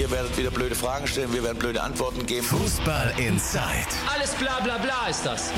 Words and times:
Ihr 0.00 0.10
werdet 0.10 0.34
wieder 0.38 0.50
blöde 0.50 0.74
Fragen 0.74 1.06
stellen, 1.06 1.30
wir 1.30 1.44
werden 1.44 1.58
blöde 1.58 1.82
Antworten 1.82 2.24
geben. 2.24 2.46
Fußball 2.46 3.12
Inside. 3.18 3.60
Alles 4.10 4.34
bla 4.36 4.58
bla 4.60 4.78
bla 4.78 5.08
ist 5.10 5.26
das. 5.26 5.52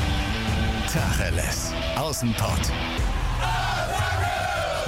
Tacheles. 0.93 1.73
Außenpott. 1.95 2.73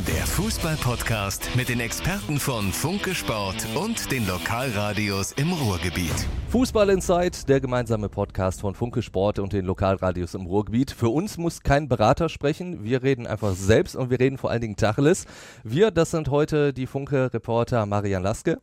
Der 0.09 0.27
Fußball-Podcast 0.27 1.51
mit 1.55 1.69
den 1.69 1.79
Experten 1.79 2.41
von 2.41 2.73
Funke 2.73 3.15
Sport 3.15 3.65
und 3.77 4.11
den 4.11 4.27
Lokalradios 4.27 5.31
im 5.31 5.53
Ruhrgebiet. 5.53 6.27
Fußball 6.49 6.91
Insight, 6.91 7.49
der 7.49 7.61
gemeinsame 7.61 8.09
Podcast 8.09 8.61
von 8.61 8.75
Funke 8.75 9.03
Sport 9.03 9.39
und 9.39 9.53
den 9.53 9.67
Lokalradios 9.67 10.35
im 10.35 10.47
Ruhrgebiet. 10.47 10.91
Für 10.91 11.11
uns 11.11 11.39
muss 11.39 11.63
kein 11.63 11.89
Berater 11.89 12.29
sprechen. 12.29 12.83
Wir 12.83 13.05
reden 13.05 13.29
einfach 13.29 13.55
selbst 13.55 13.95
und 13.95 14.11
wir 14.11 14.19
reden 14.19 14.37
vor 14.37 14.51
allen 14.51 14.63
Dingen 14.63 14.75
Tacheles. 14.75 15.27
Wir, 15.63 15.93
das 15.93 16.11
sind 16.11 16.29
heute 16.29 16.73
die 16.73 16.89
Funke-Reporter 16.89 17.87
Marian 17.87 18.25
Laske. 18.25 18.59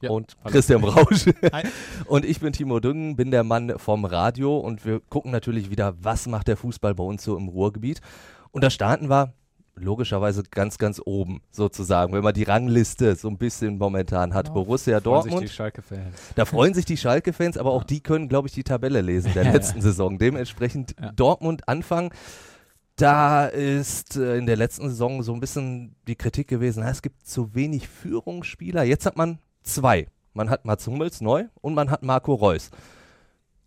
Ja, 0.00 0.10
und 0.10 0.36
hallo. 0.44 0.52
Christian 0.52 0.80
Brausch. 0.80 1.26
Hi. 1.52 1.64
und 2.06 2.24
ich 2.24 2.40
bin 2.40 2.52
Timo 2.52 2.80
Düngen, 2.80 3.16
bin 3.16 3.30
der 3.30 3.44
Mann 3.44 3.74
vom 3.78 4.04
Radio 4.04 4.58
und 4.58 4.84
wir 4.84 5.00
gucken 5.00 5.30
natürlich 5.32 5.70
wieder, 5.70 5.94
was 6.00 6.26
macht 6.26 6.48
der 6.48 6.56
Fußball 6.56 6.94
bei 6.94 7.02
uns 7.04 7.24
so 7.24 7.36
im 7.36 7.48
Ruhrgebiet. 7.48 8.00
Und 8.50 8.62
da 8.64 8.70
starten 8.70 9.10
wir 9.10 9.34
logischerweise 9.74 10.42
ganz, 10.50 10.78
ganz 10.78 11.00
oben 11.04 11.40
sozusagen, 11.52 12.12
wenn 12.12 12.24
man 12.24 12.34
die 12.34 12.42
Rangliste 12.42 13.14
so 13.14 13.28
ein 13.28 13.38
bisschen 13.38 13.78
momentan 13.78 14.34
hat. 14.34 14.52
Borussia 14.52 15.00
Freuen 15.00 15.22
sich 15.22 15.30
Dortmund. 15.30 15.42
die 15.44 15.54
Schalke-Fans. 15.54 16.16
Da 16.34 16.44
freuen 16.46 16.74
sich 16.74 16.84
die 16.84 16.96
Schalke-Fans, 16.96 17.56
aber 17.56 17.70
auch 17.72 17.84
die 17.84 18.00
können, 18.00 18.28
glaube 18.28 18.48
ich, 18.48 18.54
die 18.54 18.64
Tabelle 18.64 19.00
lesen 19.02 19.32
der 19.34 19.44
letzten 19.52 19.80
Saison. 19.80 20.18
Dementsprechend 20.18 20.94
Ja. 21.00 21.12
Dortmund 21.12 21.68
Anfang. 21.68 22.12
Da 22.96 23.46
ist 23.46 24.16
äh, 24.16 24.36
in 24.38 24.46
der 24.46 24.56
letzten 24.56 24.88
Saison 24.88 25.22
so 25.22 25.32
ein 25.32 25.38
bisschen 25.38 25.94
die 26.08 26.16
Kritik 26.16 26.48
gewesen, 26.48 26.80
na, 26.84 26.90
es 26.90 27.00
gibt 27.02 27.24
zu 27.24 27.54
wenig 27.54 27.86
Führungsspieler. 27.88 28.82
Jetzt 28.82 29.06
hat 29.06 29.16
man 29.16 29.38
zwei. 29.62 30.08
Man 30.34 30.50
hat 30.50 30.64
Mats 30.64 30.86
Hummels 30.86 31.20
neu 31.20 31.46
und 31.60 31.74
man 31.74 31.90
hat 31.90 32.02
Marco 32.02 32.34
Reus. 32.34 32.70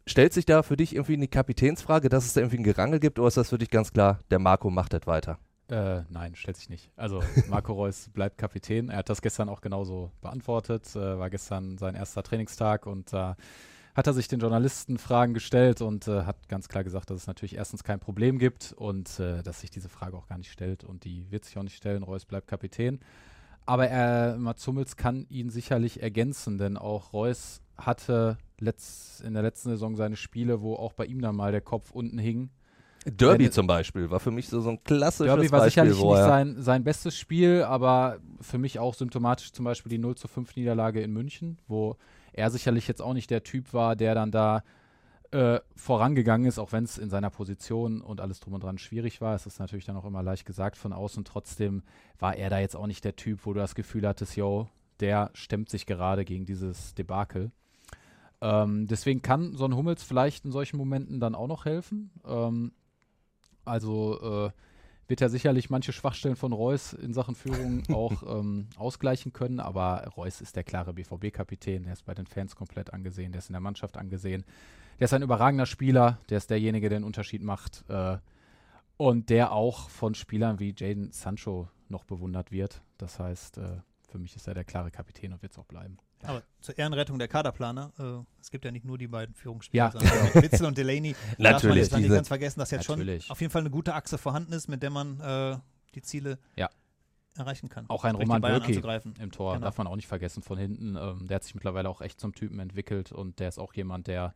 Stellt 0.08 0.34
sich 0.34 0.46
da 0.46 0.64
für 0.64 0.78
dich 0.78 0.96
irgendwie 0.96 1.14
eine 1.14 1.28
Kapitänsfrage, 1.28 2.10
dass 2.10 2.26
es 2.26 2.34
da 2.34 2.42
irgendwie 2.42 2.58
ein 2.58 2.64
Gerangel 2.64 3.00
gibt 3.00 3.20
oder 3.20 3.28
ist 3.28 3.38
das 3.38 3.50
für 3.50 3.58
dich 3.58 3.70
ganz 3.70 3.94
klar, 3.94 4.20
der 4.32 4.40
Marco 4.40 4.70
macht 4.70 4.94
das 4.94 5.06
weiter? 5.06 5.38
Äh, 5.70 6.04
nein, 6.10 6.36
stellt 6.36 6.58
sich 6.58 6.70
nicht. 6.70 6.92
Also 6.98 7.24
Marco 7.48 7.72
Reus 7.74 8.10
bleibt 8.14 8.38
Kapitän. 8.38 8.90
Er 8.90 8.98
hat 8.98 9.10
das 9.10 9.22
gestern 9.22 9.48
auch 9.48 9.62
genauso 9.62 10.12
beantwortet. 10.22 10.96
Äh, 10.96 11.18
war 11.18 11.30
gestern 11.30 11.78
sein 11.78 11.96
erster 11.96 12.24
Trainingstag 12.24 12.86
und 12.88 13.14
da 13.14 13.38
hat 13.96 14.08
er 14.08 14.14
sich 14.14 14.28
den 14.28 14.40
Journalisten 14.40 14.98
Fragen 14.98 15.34
gestellt 15.34 15.82
und 15.82 16.08
äh, 16.08 16.24
hat 16.24 16.50
ganz 16.50 16.68
klar 16.68 16.84
gesagt, 16.84 17.10
dass 17.10 17.18
es 17.18 17.28
natürlich 17.28 17.56
erstens 17.56 17.84
kein 17.84 18.00
Problem 18.00 18.38
gibt 18.38 18.74
und 18.74 19.20
äh, 19.20 19.44
dass 19.44 19.62
sich 19.62 19.70
diese 19.70 19.90
Frage 19.90 20.18
auch 20.18 20.28
gar 20.28 20.38
nicht 20.38 20.52
stellt 20.52 20.84
und 20.84 21.04
die 21.04 21.30
wird 21.32 21.46
sich 21.46 21.58
auch 21.58 21.64
nicht 21.64 21.76
stellen. 21.76 22.04
Reus 22.04 22.26
bleibt 22.26 22.48
Kapitän. 22.48 23.00
Aber 23.72 23.88
er, 23.88 24.36
Mats 24.38 24.68
Hummels 24.68 24.98
kann 24.98 25.26
ihn 25.30 25.50
sicherlich 25.50 26.04
ergänzen, 26.04 26.58
denn 26.58 26.76
auch 26.76 27.14
Reus 27.14 27.62
hatte 27.78 28.38
letzt, 28.60 29.22
in 29.22 29.34
der 29.34 29.44
letzten 29.44 29.70
Saison 29.70 29.96
seine 29.96 30.18
Spiele, 30.18 30.62
wo 30.62 30.76
auch 30.76 30.92
bei 30.92 31.06
ihm 31.06 31.22
dann 31.22 31.38
mal 31.38 31.54
der 31.54 31.62
Kopf 31.62 31.92
unten 31.92 32.18
hing. 32.18 32.50
Derby 33.06 33.46
Wenn- 33.46 33.52
zum 33.54 33.68
Beispiel 33.68 34.12
war 34.12 34.20
für 34.20 34.30
mich 34.32 34.50
so, 34.50 34.60
so 34.60 34.72
ein 34.72 34.84
klassisches 34.84 35.34
Derby 35.34 35.50
war 35.54 35.62
Beispiel, 35.62 35.84
sicherlich 35.86 36.00
wo 36.04 36.12
nicht 36.12 36.20
er- 36.20 36.28
sein, 36.28 36.56
sein 36.62 36.84
bestes 36.84 37.18
Spiel, 37.18 37.64
aber 37.64 38.18
für 38.42 38.58
mich 38.58 38.78
auch 38.78 38.94
symptomatisch 38.94 39.54
zum 39.54 39.64
Beispiel 39.64 39.90
die 39.90 39.98
0 40.00 40.16
zu 40.16 40.28
5 40.28 40.54
Niederlage 40.58 41.02
in 41.02 41.14
München, 41.14 41.58
wo 41.70 41.96
er 42.34 42.52
sicherlich 42.52 42.90
jetzt 42.90 43.02
auch 43.02 43.14
nicht 43.14 43.30
der 43.30 43.44
Typ 43.44 43.74
war, 43.74 43.96
der 43.96 44.16
dann 44.16 44.32
da 44.32 44.64
äh, 45.32 45.60
vorangegangen 45.76 46.48
ist, 46.48 46.60
auch 46.60 46.72
wenn 46.72 46.84
es 46.84 46.98
in 46.98 47.10
seiner 47.10 47.30
Position 47.30 48.02
und 48.02 48.22
alles 48.22 48.40
drum 48.40 48.54
und 48.54 48.64
dran 48.64 48.78
schwierig 48.78 49.22
war. 49.22 49.34
Es 49.34 49.46
ist 49.46 49.60
natürlich 49.60 49.86
dann 49.86 49.98
auch 49.98 50.06
immer 50.06 50.22
leicht 50.22 50.46
gesagt 50.46 50.78
von 50.78 50.94
außen. 50.94 51.24
Trotzdem 51.24 51.84
war 52.20 52.36
er 52.36 52.50
da 52.50 52.60
jetzt 52.60 52.76
auch 52.76 52.88
nicht 52.88 53.04
der 53.06 53.16
Typ, 53.16 53.46
wo 53.46 53.54
du 53.54 53.60
das 53.60 53.76
Gefühl 53.76 54.08
hattest, 54.08 54.36
yo, 54.36 54.68
der 55.00 55.32
stemmt 55.34 55.70
sich 55.70 55.86
gerade 55.86 56.26
gegen 56.26 56.46
dieses 56.46 56.94
Debakel. 56.96 57.52
Ähm, 58.42 58.88
deswegen 58.88 59.22
kann 59.22 59.56
so 59.56 59.66
ein 59.66 59.76
Hummels 59.76 60.04
vielleicht 60.04 60.46
in 60.46 60.52
solchen 60.52 60.78
Momenten 60.78 61.20
dann 61.20 61.36
auch 61.36 61.48
noch 61.48 61.66
helfen. 61.66 62.12
Ähm, 62.26 62.74
also 63.64 64.48
äh, 64.48 64.52
wird 65.12 65.22
er 65.22 65.30
sicherlich 65.30 65.70
manche 65.70 65.92
Schwachstellen 65.92 66.38
von 66.38 66.54
Reus 66.54 66.94
in 66.94 67.14
Sachen 67.14 67.36
Führung 67.36 67.84
auch 67.94 68.24
ähm, 68.24 68.68
ausgleichen 68.78 69.34
können, 69.34 69.60
aber 69.60 70.08
Reus 70.16 70.40
ist 70.40 70.56
der 70.56 70.64
klare 70.64 70.94
BVB-Kapitän, 70.94 71.84
der 71.84 71.92
ist 71.92 72.06
bei 72.06 72.14
den 72.14 72.26
Fans 72.26 72.56
komplett 72.56 72.94
angesehen, 72.94 73.34
der 73.34 73.40
ist 73.40 73.50
in 73.50 73.54
der 73.54 73.60
Mannschaft 73.60 73.98
angesehen. 73.98 74.46
Der 75.00 75.06
ist 75.06 75.14
ein 75.14 75.22
überragender 75.22 75.66
Spieler, 75.66 76.18
der 76.30 76.38
ist 76.38 76.50
derjenige, 76.50 76.88
der 76.88 77.00
den 77.00 77.04
Unterschied 77.04 77.44
macht 77.44 77.84
äh, 77.90 78.20
und 78.96 79.30
der 79.30 79.52
auch 79.52 79.90
von 79.90 80.16
Spielern 80.16 80.60
wie 80.60 80.74
Jaden 80.78 81.12
Sancho 81.12 81.68
noch 81.90 82.06
bewundert 82.06 82.54
wird. 82.54 82.82
Das 82.98 83.20
heißt, 83.20 83.58
äh, 83.58 83.82
für 84.10 84.18
mich 84.18 84.38
ist 84.38 84.48
er 84.48 84.54
der 84.54 84.64
klare 84.64 84.92
Kapitän 84.92 85.34
und 85.34 85.42
wird 85.42 85.52
es 85.52 85.60
auch 85.60 85.66
bleiben. 85.66 85.98
Aber 86.24 86.44
zur 86.62 86.78
Ehrenrettung 86.78 87.18
der 87.20 87.28
Kaderplaner, 87.28 87.92
äh, 88.00 88.24
es 88.42 88.52
gibt 88.52 88.66
ja 88.66 88.72
nicht 88.72 88.86
nur 88.86 88.98
die 88.98 89.08
beiden 89.08 89.34
Führungsspieler, 89.36 89.94
Ja. 89.94 90.42
Witzel 90.42 90.66
und 90.66 90.78
Delaney. 90.78 91.16
Da 91.38 91.52
darf 91.52 91.64
man 91.64 91.70
Natürlich, 91.70 91.84
jetzt 91.92 91.98
nicht 91.98 92.10
ganz 92.10 92.28
vergessen, 92.28 92.60
dass 92.60 92.72
jetzt 92.72 92.88
Natürlich. 92.90 93.26
schon 93.26 93.32
auf 93.32 93.42
jeden 93.42 93.52
Fall 93.52 93.62
eine 93.62 93.70
gute 93.72 93.94
Achse 93.94 94.18
vorhanden 94.18 94.54
ist, 94.54 94.68
mit 94.68 94.84
der 94.84 94.90
man 94.90 95.20
äh, 95.20 95.58
die 95.96 96.02
Ziele 96.02 96.38
Ja. 96.56 96.70
erreichen 97.38 97.70
kann. 97.70 97.86
Auch 97.90 98.04
ein 98.04 98.16
Roman 98.16 98.42
Bürki 98.42 98.74
im 99.20 99.32
Tor, 99.32 99.54
Genau. 99.54 99.66
darf 99.66 99.78
man 99.78 99.88
auch 99.88 99.96
nicht 99.96 100.08
vergessen 100.08 100.44
von 100.44 100.58
hinten. 100.58 100.96
Ähm, 100.96 101.28
der 101.28 101.36
hat 101.36 101.44
sich 101.44 101.56
mittlerweile 101.56 101.90
auch 101.90 102.02
echt 102.02 102.20
zum 102.20 102.34
Typen 102.36 102.60
entwickelt 102.60 103.12
und 103.12 103.40
der 103.40 103.50
ist 103.50 103.58
auch 103.60 103.74
jemand, 103.74 104.08
der, 104.08 104.34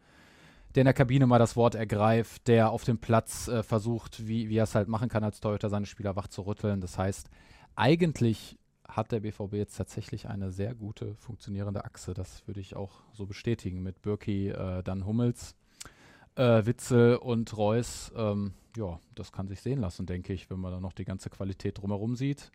der 0.73 0.81
in 0.81 0.85
der 0.85 0.93
Kabine 0.93 1.25
mal 1.27 1.39
das 1.39 1.55
Wort 1.55 1.75
ergreift, 1.75 2.47
der 2.47 2.69
auf 2.71 2.83
dem 2.83 2.97
Platz 2.97 3.47
äh, 3.47 3.63
versucht, 3.63 4.27
wie, 4.27 4.49
wie 4.49 4.57
er 4.57 4.63
es 4.63 4.75
halt 4.75 4.87
machen 4.87 5.09
kann, 5.09 5.23
als 5.23 5.39
Torhüter 5.39 5.69
seine 5.69 5.85
Spieler 5.85 6.15
wach 6.15 6.27
zu 6.27 6.41
rütteln. 6.41 6.81
Das 6.81 6.97
heißt, 6.97 7.29
eigentlich 7.75 8.57
hat 8.87 9.11
der 9.11 9.21
BVB 9.21 9.53
jetzt 9.53 9.75
tatsächlich 9.75 10.27
eine 10.27 10.51
sehr 10.51 10.75
gute 10.75 11.15
funktionierende 11.15 11.85
Achse. 11.85 12.13
Das 12.13 12.47
würde 12.47 12.59
ich 12.59 12.75
auch 12.75 13.03
so 13.13 13.25
bestätigen 13.25 13.83
mit 13.83 14.01
Birki, 14.01 14.49
äh, 14.49 14.83
dann 14.83 15.05
Hummels, 15.05 15.55
äh, 16.35 16.65
Witzel 16.65 17.17
und 17.17 17.55
Reus. 17.57 18.11
Ähm, 18.15 18.53
ja, 18.75 18.99
das 19.15 19.31
kann 19.31 19.47
sich 19.47 19.61
sehen 19.61 19.79
lassen, 19.79 20.05
denke 20.05 20.33
ich, 20.33 20.49
wenn 20.49 20.59
man 20.59 20.71
dann 20.71 20.81
noch 20.81 20.93
die 20.93 21.05
ganze 21.05 21.29
Qualität 21.29 21.81
drumherum 21.81 22.15
sieht 22.15 22.51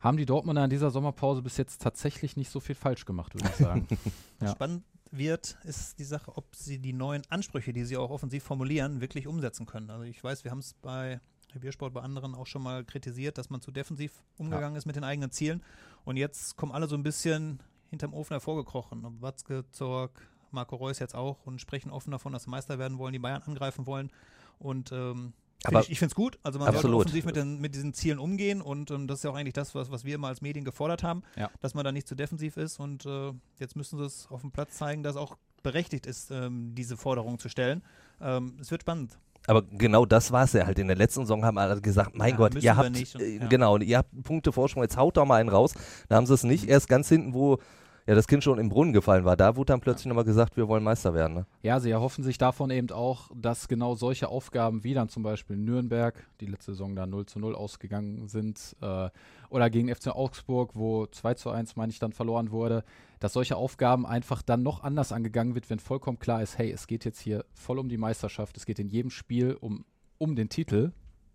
haben 0.00 0.16
die 0.16 0.26
Dortmunder 0.26 0.64
in 0.64 0.70
dieser 0.70 0.90
Sommerpause 0.90 1.42
bis 1.42 1.56
jetzt 1.56 1.82
tatsächlich 1.82 2.36
nicht 2.36 2.50
so 2.50 2.60
viel 2.60 2.74
falsch 2.74 3.04
gemacht, 3.04 3.34
würde 3.34 3.48
ich 3.48 3.56
sagen. 3.56 3.86
Ja. 4.40 4.52
Spannend 4.52 4.84
wird, 5.10 5.58
ist 5.64 5.98
die 5.98 6.04
Sache, 6.04 6.36
ob 6.36 6.54
sie 6.54 6.78
die 6.78 6.92
neuen 6.92 7.22
Ansprüche, 7.28 7.72
die 7.72 7.84
sie 7.84 7.96
auch 7.96 8.10
offensiv 8.10 8.44
formulieren, 8.44 9.00
wirklich 9.00 9.26
umsetzen 9.26 9.66
können. 9.66 9.90
Also 9.90 10.04
ich 10.04 10.22
weiß, 10.22 10.44
wir 10.44 10.52
haben 10.52 10.60
es 10.60 10.74
bei 10.74 11.20
Reviersport 11.54 11.92
bei 11.94 12.00
anderen 12.02 12.34
auch 12.34 12.46
schon 12.46 12.62
mal 12.62 12.84
kritisiert, 12.84 13.38
dass 13.38 13.50
man 13.50 13.60
zu 13.60 13.70
defensiv 13.70 14.12
umgegangen 14.36 14.76
ist 14.76 14.86
mit 14.86 14.96
den 14.96 15.04
eigenen 15.04 15.30
Zielen. 15.30 15.62
Und 16.04 16.16
jetzt 16.16 16.56
kommen 16.56 16.72
alle 16.72 16.86
so 16.88 16.94
ein 16.96 17.02
bisschen 17.02 17.60
hinterm 17.90 18.12
Ofen 18.14 18.34
hervorgekrochen. 18.34 19.20
Watzke, 19.20 19.64
Zorg, 19.70 20.20
Marco 20.50 20.76
Reus 20.76 20.98
jetzt 20.98 21.14
auch 21.14 21.46
und 21.46 21.60
sprechen 21.60 21.90
offen 21.90 22.10
davon, 22.10 22.32
dass 22.32 22.44
sie 22.44 22.50
Meister 22.50 22.78
werden 22.78 22.98
wollen, 22.98 23.12
die 23.12 23.18
Bayern 23.18 23.42
angreifen 23.42 23.86
wollen. 23.86 24.10
Und 24.58 24.92
ähm, 24.92 25.32
Aber- 25.64 25.80
ich, 25.80 25.90
ich 25.90 25.98
finde 25.98 26.12
es 26.12 26.14
gut. 26.14 26.38
Also 26.42 26.58
man 26.58 26.66
sollte 26.66 26.78
Absolut. 26.78 27.00
offensiv 27.06 27.24
mit, 27.24 27.36
den, 27.36 27.60
mit 27.60 27.74
diesen 27.74 27.92
Zielen 27.94 28.18
umgehen 28.18 28.60
und 28.62 28.90
ähm, 28.90 29.06
das 29.08 29.20
ist 29.20 29.22
ja 29.24 29.30
auch 29.30 29.34
eigentlich 29.36 29.54
das, 29.54 29.74
was, 29.74 29.90
was 29.90 30.04
wir 30.04 30.14
immer 30.14 30.28
als 30.28 30.40
Medien 30.40 30.64
gefordert 30.64 31.02
haben, 31.02 31.22
Ja. 31.36 31.50
dass 31.60 31.74
man 31.74 31.84
da 31.84 31.92
nicht 31.92 32.06
zu 32.08 32.14
defensiv 32.14 32.56
ist 32.56 32.78
und 32.78 33.06
äh, 33.06 33.32
jetzt 33.58 33.74
müssen 33.76 33.98
sie 33.98 34.04
es 34.04 34.26
auf 34.30 34.40
dem 34.42 34.50
Platz 34.52 34.76
zeigen, 34.76 35.02
dass 35.02 35.16
auch 35.16 35.36
berechtigt 35.62 36.06
ist, 36.06 36.30
ähm, 36.30 36.74
diese 36.76 36.96
Forderung 36.96 37.38
zu 37.38 37.48
stellen. 37.48 37.82
Ähm, 38.20 38.56
es 38.60 38.70
wird 38.70 38.82
spannend. 38.82 39.18
Aber 39.48 39.62
genau 39.62 40.04
das 40.06 40.30
war 40.30 40.44
es 40.44 40.52
ja 40.52 40.66
halt. 40.66 40.78
In 40.78 40.88
der 40.88 40.96
letzten 40.96 41.20
Saison 41.22 41.44
haben 41.44 41.58
alle 41.58 41.80
gesagt, 41.80 42.16
mein 42.16 42.30
Ja, 42.32 42.36
Gott, 42.36 42.62
ihr 42.62 42.76
habt, 42.76 42.88
und- 42.88 43.20
äh, 43.20 43.38
ja. 43.38 43.46
genau, 43.48 43.78
ihr 43.78 43.98
habt 43.98 44.22
Punkte 44.22 44.52
Vorsprung, 44.52 44.82
jetzt 44.82 44.96
haut 44.96 45.16
doch 45.16 45.24
mal 45.24 45.40
einen 45.40 45.48
raus. 45.48 45.74
Da 46.08 46.16
haben 46.16 46.26
sie 46.26 46.34
es 46.34 46.44
nicht. 46.44 46.68
Erst 46.68 46.88
ganz 46.88 47.08
hinten, 47.08 47.32
wo 47.34 47.58
ja 48.06 48.14
das 48.14 48.26
Kind 48.26 48.42
schon 48.44 48.58
im 48.58 48.68
Brunnen 48.70 48.92
gefallen 48.94 49.24
war, 49.24 49.36
da 49.36 49.56
wurde 49.56 49.72
dann 49.72 49.80
plötzlich 49.80 50.06
nochmal 50.06 50.24
gesagt, 50.24 50.56
wir 50.56 50.66
wollen 50.68 50.82
Meister 50.84 51.12
werden. 51.12 51.34
Ne? 51.34 51.46
ja, 51.62 51.78
sie 51.80 51.90
erhoffen 51.90 52.24
sich 52.24 52.38
davon 52.38 52.70
eben 52.70 52.90
auch, 52.90 53.30
dass 53.34 53.68
genau 53.68 53.94
solche 53.96 54.28
Aufgaben 54.28 54.82
wie 54.84 54.94
dann 54.94 55.08
zum 55.10 55.22
Beispiel 55.22 55.56
Nürnberg, 55.56 56.14
die 56.40 56.46
letzte 56.46 56.72
Saison 56.72 56.94
da 56.96 57.06
0 57.06 57.26
zu 57.26 57.38
0 57.38 57.54
ausgegangen 57.54 58.26
sind, 58.28 58.76
äh, 58.80 59.08
oder 59.50 59.68
gegen 59.70 59.88
FC 59.94 60.08
Augsburg, 60.08 60.70
wo 60.74 61.06
2 61.06 61.34
zu 61.34 61.50
1, 61.50 61.76
meine 61.76 61.90
ich, 61.92 61.98
dann 61.98 62.12
verloren 62.12 62.50
wurde, 62.50 62.82
dass 63.20 63.32
solche 63.32 63.56
Aufgaben 63.56 64.06
einfach 64.06 64.42
dann 64.42 64.62
noch 64.62 64.82
anders 64.82 65.12
angegangen 65.12 65.54
wird, 65.54 65.70
wenn 65.70 65.78
vollkommen 65.78 66.18
klar 66.18 66.42
ist, 66.42 66.58
hey, 66.58 66.70
es 66.70 66.86
geht 66.86 67.04
jetzt 67.04 67.20
hier 67.20 67.44
voll 67.52 67.78
um 67.78 67.88
die 67.88 67.96
Meisterschaft, 67.96 68.56
es 68.56 68.66
geht 68.66 68.78
in 68.78 68.88
jedem 68.88 69.10
Spiel 69.10 69.56
um, 69.60 69.84
um 70.18 70.36
den 70.36 70.48
Titel. 70.48 70.92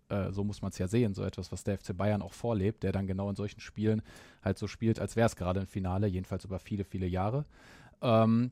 Äh, 0.08 0.32
so 0.32 0.44
muss 0.44 0.62
man 0.62 0.70
es 0.70 0.78
ja 0.78 0.88
sehen, 0.88 1.14
so 1.14 1.22
etwas, 1.24 1.52
was 1.52 1.64
der 1.64 1.78
FC 1.78 1.96
Bayern 1.96 2.22
auch 2.22 2.32
vorlebt, 2.32 2.82
der 2.82 2.92
dann 2.92 3.06
genau 3.06 3.28
in 3.30 3.36
solchen 3.36 3.60
Spielen 3.60 4.02
halt 4.42 4.58
so 4.58 4.66
spielt, 4.66 5.00
als 5.00 5.16
wäre 5.16 5.26
es 5.26 5.36
gerade 5.36 5.60
ein 5.60 5.66
Finale, 5.66 6.06
jedenfalls 6.06 6.44
über 6.44 6.58
viele, 6.58 6.84
viele 6.84 7.06
Jahre. 7.06 7.44
Ähm, 8.02 8.50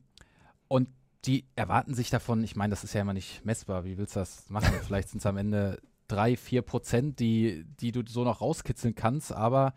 und 0.67 0.89
die 1.25 1.45
erwarten 1.55 1.93
sich 1.93 2.09
davon, 2.09 2.43
ich 2.43 2.55
meine, 2.55 2.71
das 2.71 2.83
ist 2.83 2.93
ja 2.93 3.01
immer 3.01 3.13
nicht 3.13 3.45
messbar, 3.45 3.85
wie 3.85 3.97
willst 3.97 4.15
du 4.15 4.19
das 4.19 4.49
machen? 4.49 4.73
Vielleicht 4.85 5.09
sind 5.09 5.19
es 5.19 5.25
am 5.25 5.37
Ende 5.37 5.79
drei, 6.07 6.35
vier 6.35 6.61
Prozent, 6.61 7.19
die, 7.19 7.65
die 7.79 7.91
du 7.91 8.03
so 8.05 8.23
noch 8.23 8.41
rauskitzeln 8.41 8.95
kannst, 8.95 9.31
aber 9.31 9.73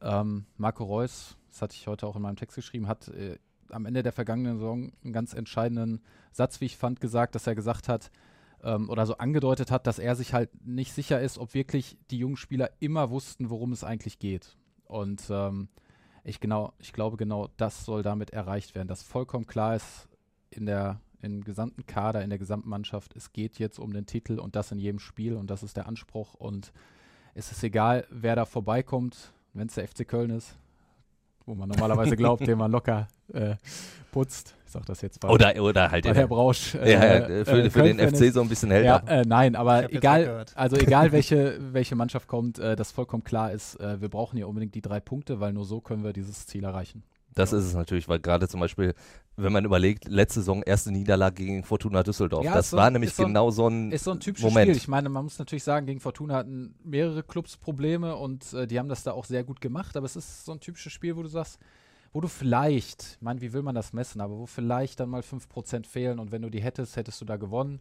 ähm, 0.00 0.46
Marco 0.56 0.84
Reus, 0.84 1.37
das 1.48 1.62
hatte 1.62 1.74
ich 1.74 1.86
heute 1.86 2.06
auch 2.06 2.16
in 2.16 2.22
meinem 2.22 2.36
Text 2.36 2.56
geschrieben, 2.56 2.88
hat 2.88 3.08
äh, 3.08 3.38
am 3.70 3.86
Ende 3.86 4.02
der 4.02 4.12
vergangenen 4.12 4.58
Saison 4.58 4.92
einen 5.04 5.12
ganz 5.12 5.34
entscheidenden 5.34 6.00
Satz, 6.32 6.60
wie 6.60 6.66
ich 6.66 6.76
fand, 6.76 7.00
gesagt, 7.00 7.34
dass 7.34 7.46
er 7.46 7.54
gesagt 7.54 7.88
hat, 7.88 8.10
ähm, 8.62 8.88
oder 8.90 9.06
so 9.06 9.18
angedeutet 9.18 9.70
hat, 9.70 9.86
dass 9.86 9.98
er 9.98 10.16
sich 10.16 10.34
halt 10.34 10.50
nicht 10.66 10.92
sicher 10.92 11.20
ist, 11.20 11.38
ob 11.38 11.54
wirklich 11.54 11.98
die 12.10 12.18
jungen 12.18 12.36
Spieler 12.36 12.70
immer 12.80 13.10
wussten, 13.10 13.50
worum 13.50 13.72
es 13.72 13.84
eigentlich 13.84 14.18
geht. 14.18 14.56
Und 14.84 15.24
ähm, 15.30 15.68
Ich, 16.24 16.40
genau, 16.40 16.74
ich 16.78 16.92
glaube, 16.92 17.16
genau 17.16 17.48
das 17.56 17.84
soll 17.84 18.02
damit 18.02 18.30
erreicht 18.30 18.74
werden, 18.74 18.88
dass 18.88 19.02
vollkommen 19.02 19.46
klar 19.46 19.76
ist 19.76 20.08
in 20.50 20.66
der 20.66 21.00
im 21.20 21.42
gesamten 21.42 21.84
Kader, 21.86 22.22
in 22.22 22.30
der 22.30 22.38
gesamten 22.38 22.68
Mannschaft, 22.68 23.16
es 23.16 23.32
geht 23.32 23.58
jetzt 23.58 23.78
um 23.78 23.92
den 23.92 24.06
Titel 24.06 24.38
und 24.38 24.54
das 24.54 24.70
in 24.70 24.78
jedem 24.78 25.00
Spiel 25.00 25.34
und 25.34 25.50
das 25.50 25.62
ist 25.62 25.76
der 25.76 25.88
Anspruch 25.88 26.34
und 26.34 26.72
es 27.34 27.50
ist 27.50 27.64
egal, 27.64 28.06
wer 28.10 28.36
da 28.36 28.44
vorbeikommt, 28.44 29.32
wenn 29.52 29.66
es 29.68 29.74
der 29.74 29.88
FC 29.88 30.06
Köln 30.06 30.30
ist, 30.30 30.56
wo 31.48 31.54
man 31.54 31.68
normalerweise 31.68 32.16
glaubt, 32.16 32.46
den 32.46 32.58
man 32.58 32.70
locker 32.70 33.08
äh, 33.32 33.56
putzt. 34.12 34.54
Ich 34.66 34.72
sag 34.72 34.84
das 34.84 35.00
jetzt 35.00 35.18
bei, 35.20 35.28
Oder, 35.28 35.60
oder 35.62 35.90
halt 35.90 36.04
bei 36.04 36.14
Herr 36.14 36.28
Brausch. 36.28 36.74
ja, 36.74 36.86
ja, 36.86 37.00
äh, 37.00 37.44
für, 37.44 37.62
äh, 37.62 37.70
für 37.70 37.82
den 37.82 37.98
FC 37.98 38.32
so 38.32 38.42
ein 38.42 38.48
bisschen 38.50 38.70
hält. 38.70 38.84
Ja, 38.84 38.98
äh, 39.06 39.22
nein, 39.26 39.56
aber 39.56 39.90
egal, 39.92 40.44
also 40.54 40.76
egal 40.76 41.10
welche, 41.12 41.58
welche 41.72 41.96
Mannschaft 41.96 42.28
kommt, 42.28 42.58
äh, 42.58 42.76
das 42.76 42.92
vollkommen 42.92 43.24
klar 43.24 43.50
ist, 43.50 43.80
äh, 43.80 44.00
wir 44.00 44.10
brauchen 44.10 44.36
hier 44.36 44.46
unbedingt 44.46 44.74
die 44.74 44.82
drei 44.82 45.00
Punkte, 45.00 45.40
weil 45.40 45.54
nur 45.54 45.64
so 45.64 45.80
können 45.80 46.04
wir 46.04 46.12
dieses 46.12 46.46
Ziel 46.46 46.64
erreichen. 46.64 47.02
Das 47.38 47.52
ist 47.52 47.64
es 47.64 47.74
natürlich, 47.74 48.08
weil 48.08 48.18
gerade 48.20 48.48
zum 48.48 48.60
Beispiel, 48.60 48.94
wenn 49.36 49.52
man 49.52 49.64
überlegt, 49.64 50.06
letzte 50.08 50.40
Saison 50.40 50.62
erste 50.62 50.90
Niederlage 50.92 51.44
gegen 51.44 51.62
Fortuna 51.64 52.02
Düsseldorf. 52.02 52.44
Ja, 52.44 52.54
das 52.54 52.70
so- 52.70 52.76
war 52.76 52.90
nämlich 52.90 53.14
so 53.14 53.22
ein- 53.22 53.28
genau 53.28 53.50
so 53.50 53.68
ein 53.68 53.92
Ist 53.92 54.04
so 54.04 54.10
ein 54.10 54.20
typisches 54.20 54.48
Moment. 54.50 54.68
Spiel. 54.70 54.76
Ich 54.76 54.88
meine, 54.88 55.08
man 55.08 55.24
muss 55.24 55.38
natürlich 55.38 55.64
sagen, 55.64 55.86
gegen 55.86 56.00
Fortuna 56.00 56.34
hatten 56.34 56.74
mehrere 56.84 57.22
Clubs 57.22 57.56
Probleme 57.56 58.16
und 58.16 58.52
äh, 58.52 58.66
die 58.66 58.78
haben 58.78 58.88
das 58.88 59.02
da 59.04 59.12
auch 59.12 59.24
sehr 59.24 59.44
gut 59.44 59.60
gemacht, 59.60 59.96
aber 59.96 60.06
es 60.06 60.16
ist 60.16 60.44
so 60.44 60.52
ein 60.52 60.60
typisches 60.60 60.92
Spiel, 60.92 61.16
wo 61.16 61.22
du 61.22 61.28
sagst, 61.28 61.58
wo 62.12 62.20
du 62.20 62.28
vielleicht, 62.28 63.16
ich 63.16 63.22
meine, 63.22 63.40
wie 63.40 63.52
will 63.52 63.62
man 63.62 63.74
das 63.74 63.92
messen, 63.92 64.20
aber 64.20 64.36
wo 64.38 64.46
vielleicht 64.46 64.98
dann 64.98 65.10
mal 65.10 65.22
5% 65.22 65.86
fehlen 65.86 66.18
und 66.18 66.32
wenn 66.32 66.42
du 66.42 66.50
die 66.50 66.62
hättest, 66.62 66.96
hättest 66.96 67.20
du 67.20 67.24
da 67.24 67.36
gewonnen. 67.36 67.80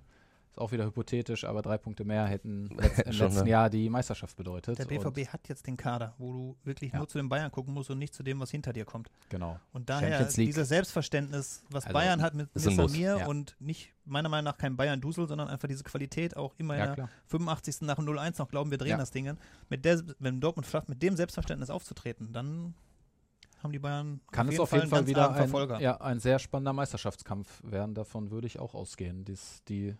Ist 0.58 0.62
auch 0.64 0.72
wieder 0.72 0.86
hypothetisch, 0.86 1.44
aber 1.44 1.62
drei 1.62 1.78
Punkte 1.78 2.04
mehr 2.04 2.26
hätten 2.26 2.66
letzt, 2.80 3.00
im 3.02 3.14
Schon, 3.14 3.28
letzten 3.28 3.44
ne? 3.44 3.50
Jahr 3.52 3.70
die 3.70 3.90
Meisterschaft 3.92 4.36
bedeutet. 4.36 4.80
Der 4.80 4.88
Und, 4.90 5.14
BVB 5.14 5.32
hat 5.32 5.48
jetzt 5.48 5.68
den 5.68 5.78
Kader, 5.78 6.16
wo 6.18 6.34
du 6.34 6.58
wirklich 6.64 6.92
Ja. 6.94 6.98
nur 6.98 7.08
zu 7.08 7.20
den 7.20 7.30
Bayern 7.30 7.52
gucken 7.52 7.76
musst 7.76 7.92
und 7.92 8.00
nicht 8.00 8.16
zu 8.16 8.24
dem, 8.24 8.40
was 8.40 8.50
hinter 8.50 8.74
dir 8.74 8.84
kommt. 8.84 9.12
genau. 9.30 9.60
Und 9.72 9.88
daher 9.90 10.24
dieses 10.26 10.68
Selbstverständnis, 10.68 11.64
was 11.70 11.84
Also, 11.86 11.94
Bayern 11.94 12.22
hat 12.24 12.34
mit. 12.34 12.50
Samir 12.56 13.18
Ja. 13.20 13.28
und 13.28 13.56
nicht 13.60 13.94
meiner 14.06 14.30
Meinung 14.30 14.46
nach 14.46 14.58
kein 14.58 14.76
Bayern-Dusel, 14.78 15.28
sondern 15.28 15.48
einfach 15.48 15.68
diese 15.68 15.84
Qualität 15.84 16.36
auch 16.36 16.56
immer 16.58 16.74
in 16.74 16.80
Ja, 16.80 16.86
der 16.88 16.96
klar. 16.96 17.10
85. 17.28 17.82
nach 17.86 17.98
dem 17.98 18.06
0-1 18.06 18.40
noch 18.40 18.48
glauben, 18.50 18.72
wir 18.72 18.80
drehen 18.80 18.92
Ja. 18.92 18.98
das 18.98 19.12
Ding. 19.12 19.38
Mit 19.70 19.86
der, 19.86 20.02
wenn 20.18 20.42
Dortmund 20.42 20.66
schafft, 20.66 20.90
mit 20.90 21.04
dem 21.04 21.16
Selbstverständnis 21.16 21.70
aufzutreten, 21.70 22.34
dann 22.34 22.74
haben 23.62 23.72
die 23.74 23.80
Bayern 23.80 24.22
Kann 24.32 24.48
es 24.50 24.60
auf 24.60 24.72
jeden 24.72 24.88
Fall 24.88 25.00
ganz 25.00 25.10
wieder 25.10 25.30
ein, 25.30 25.36
Verfolger. 25.36 25.80
ja, 25.82 26.00
ein 26.00 26.20
sehr 26.20 26.40
spannender 26.40 26.74
Meisterschaftskampf 26.74 27.62
werden. 27.64 27.96
Davon 27.96 28.30
würde 28.32 28.48
ich 28.48 28.60
auch 28.60 28.74
ausgehen. 28.76 29.26
Dies, 29.26 29.62
die 29.68 29.96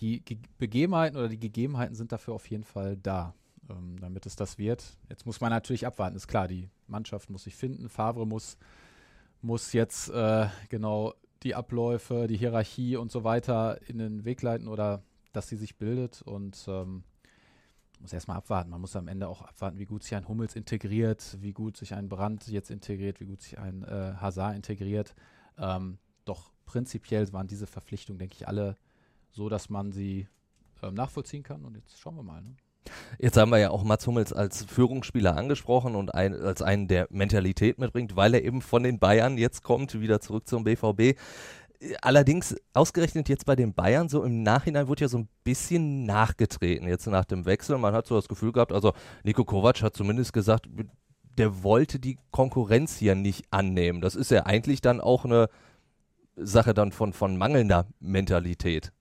die 0.00 0.24
Ge 0.24 0.38
Begebenheiten 0.58 1.16
oder 1.16 1.28
die 1.28 1.38
Gegebenheiten 1.38 1.94
sind 1.94 2.12
dafür 2.12 2.34
auf 2.34 2.48
jeden 2.48 2.64
Fall 2.64 2.96
da, 2.96 3.34
ähm, 3.68 3.98
damit 4.00 4.26
es 4.26 4.36
das 4.36 4.58
wird. 4.58 4.84
Jetzt 5.08 5.26
muss 5.26 5.40
man 5.40 5.50
natürlich 5.50 5.86
abwarten, 5.86 6.16
ist 6.16 6.28
klar, 6.28 6.48
die 6.48 6.68
Mannschaft 6.86 7.30
muss 7.30 7.44
sich 7.44 7.54
finden, 7.54 7.88
Favre 7.88 8.26
muss, 8.26 8.56
muss 9.42 9.72
jetzt 9.72 10.08
äh, 10.10 10.48
genau 10.68 11.14
die 11.42 11.54
Abläufe, 11.54 12.26
die 12.26 12.36
Hierarchie 12.36 12.96
und 12.96 13.10
so 13.10 13.24
weiter 13.24 13.80
in 13.88 13.98
den 13.98 14.24
Weg 14.24 14.42
leiten 14.42 14.68
oder 14.68 15.02
dass 15.32 15.48
sie 15.48 15.56
sich 15.56 15.76
bildet 15.76 16.22
und 16.22 16.66
ähm, 16.68 17.04
muss 18.00 18.12
erstmal 18.12 18.38
abwarten. 18.38 18.70
Man 18.70 18.80
muss 18.80 18.96
am 18.96 19.08
Ende 19.08 19.28
auch 19.28 19.42
abwarten, 19.42 19.78
wie 19.78 19.84
gut 19.84 20.02
sich 20.02 20.14
ein 20.14 20.28
Hummels 20.28 20.56
integriert, 20.56 21.36
wie 21.40 21.52
gut 21.52 21.76
sich 21.76 21.94
ein 21.94 22.08
Brand 22.08 22.48
jetzt 22.48 22.70
integriert, 22.70 23.20
wie 23.20 23.26
gut 23.26 23.42
sich 23.42 23.58
ein 23.58 23.84
äh, 23.84 24.14
Hazard 24.16 24.56
integriert. 24.56 25.14
Ähm, 25.58 25.98
doch 26.24 26.50
prinzipiell 26.64 27.30
waren 27.32 27.46
diese 27.46 27.66
Verpflichtungen, 27.66 28.18
denke 28.18 28.36
ich, 28.38 28.48
alle 28.48 28.76
so, 29.30 29.48
dass 29.48 29.68
man 29.68 29.92
sie 29.92 30.28
ähm, 30.82 30.94
nachvollziehen 30.94 31.42
kann. 31.42 31.64
Und 31.64 31.76
jetzt 31.76 31.98
schauen 31.98 32.16
wir 32.16 32.22
mal. 32.22 32.42
Ne? 32.42 32.56
Jetzt 33.18 33.36
haben 33.36 33.50
wir 33.50 33.58
ja 33.58 33.70
auch 33.70 33.84
Mats 33.84 34.06
Hummels 34.06 34.32
als 34.32 34.64
Führungsspieler 34.64 35.36
angesprochen 35.36 35.94
und 35.94 36.14
ein, 36.14 36.34
als 36.34 36.62
einen, 36.62 36.88
der 36.88 37.06
Mentalität 37.10 37.78
mitbringt, 37.78 38.16
weil 38.16 38.34
er 38.34 38.42
eben 38.42 38.62
von 38.62 38.82
den 38.82 38.98
Bayern 38.98 39.38
jetzt 39.38 39.62
kommt, 39.62 40.00
wieder 40.00 40.20
zurück 40.20 40.48
zum 40.48 40.64
BVB. 40.64 41.18
Allerdings, 42.02 42.56
ausgerechnet 42.74 43.28
jetzt 43.28 43.46
bei 43.46 43.56
den 43.56 43.72
Bayern, 43.72 44.08
so 44.08 44.22
im 44.22 44.42
Nachhinein 44.42 44.88
wurde 44.88 45.02
ja 45.02 45.08
so 45.08 45.18
ein 45.18 45.28
bisschen 45.44 46.04
nachgetreten, 46.04 46.86
jetzt 46.86 47.06
nach 47.06 47.24
dem 47.24 47.46
Wechsel. 47.46 47.78
Man 47.78 47.94
hat 47.94 48.06
so 48.06 48.16
das 48.16 48.28
Gefühl 48.28 48.52
gehabt, 48.52 48.72
also 48.72 48.92
Nico 49.24 49.44
Kovac 49.44 49.82
hat 49.82 49.96
zumindest 49.96 50.32
gesagt, 50.32 50.68
der 51.38 51.62
wollte 51.62 51.98
die 51.98 52.18
Konkurrenz 52.32 52.98
hier 52.98 53.14
nicht 53.14 53.46
annehmen. 53.50 54.02
Das 54.02 54.14
ist 54.14 54.30
ja 54.30 54.44
eigentlich 54.44 54.82
dann 54.82 55.00
auch 55.00 55.24
eine 55.24 55.48
Sache 56.36 56.74
dann 56.74 56.92
von, 56.92 57.12
von 57.12 57.36
mangelnder 57.36 57.86
Mentalität 57.98 58.92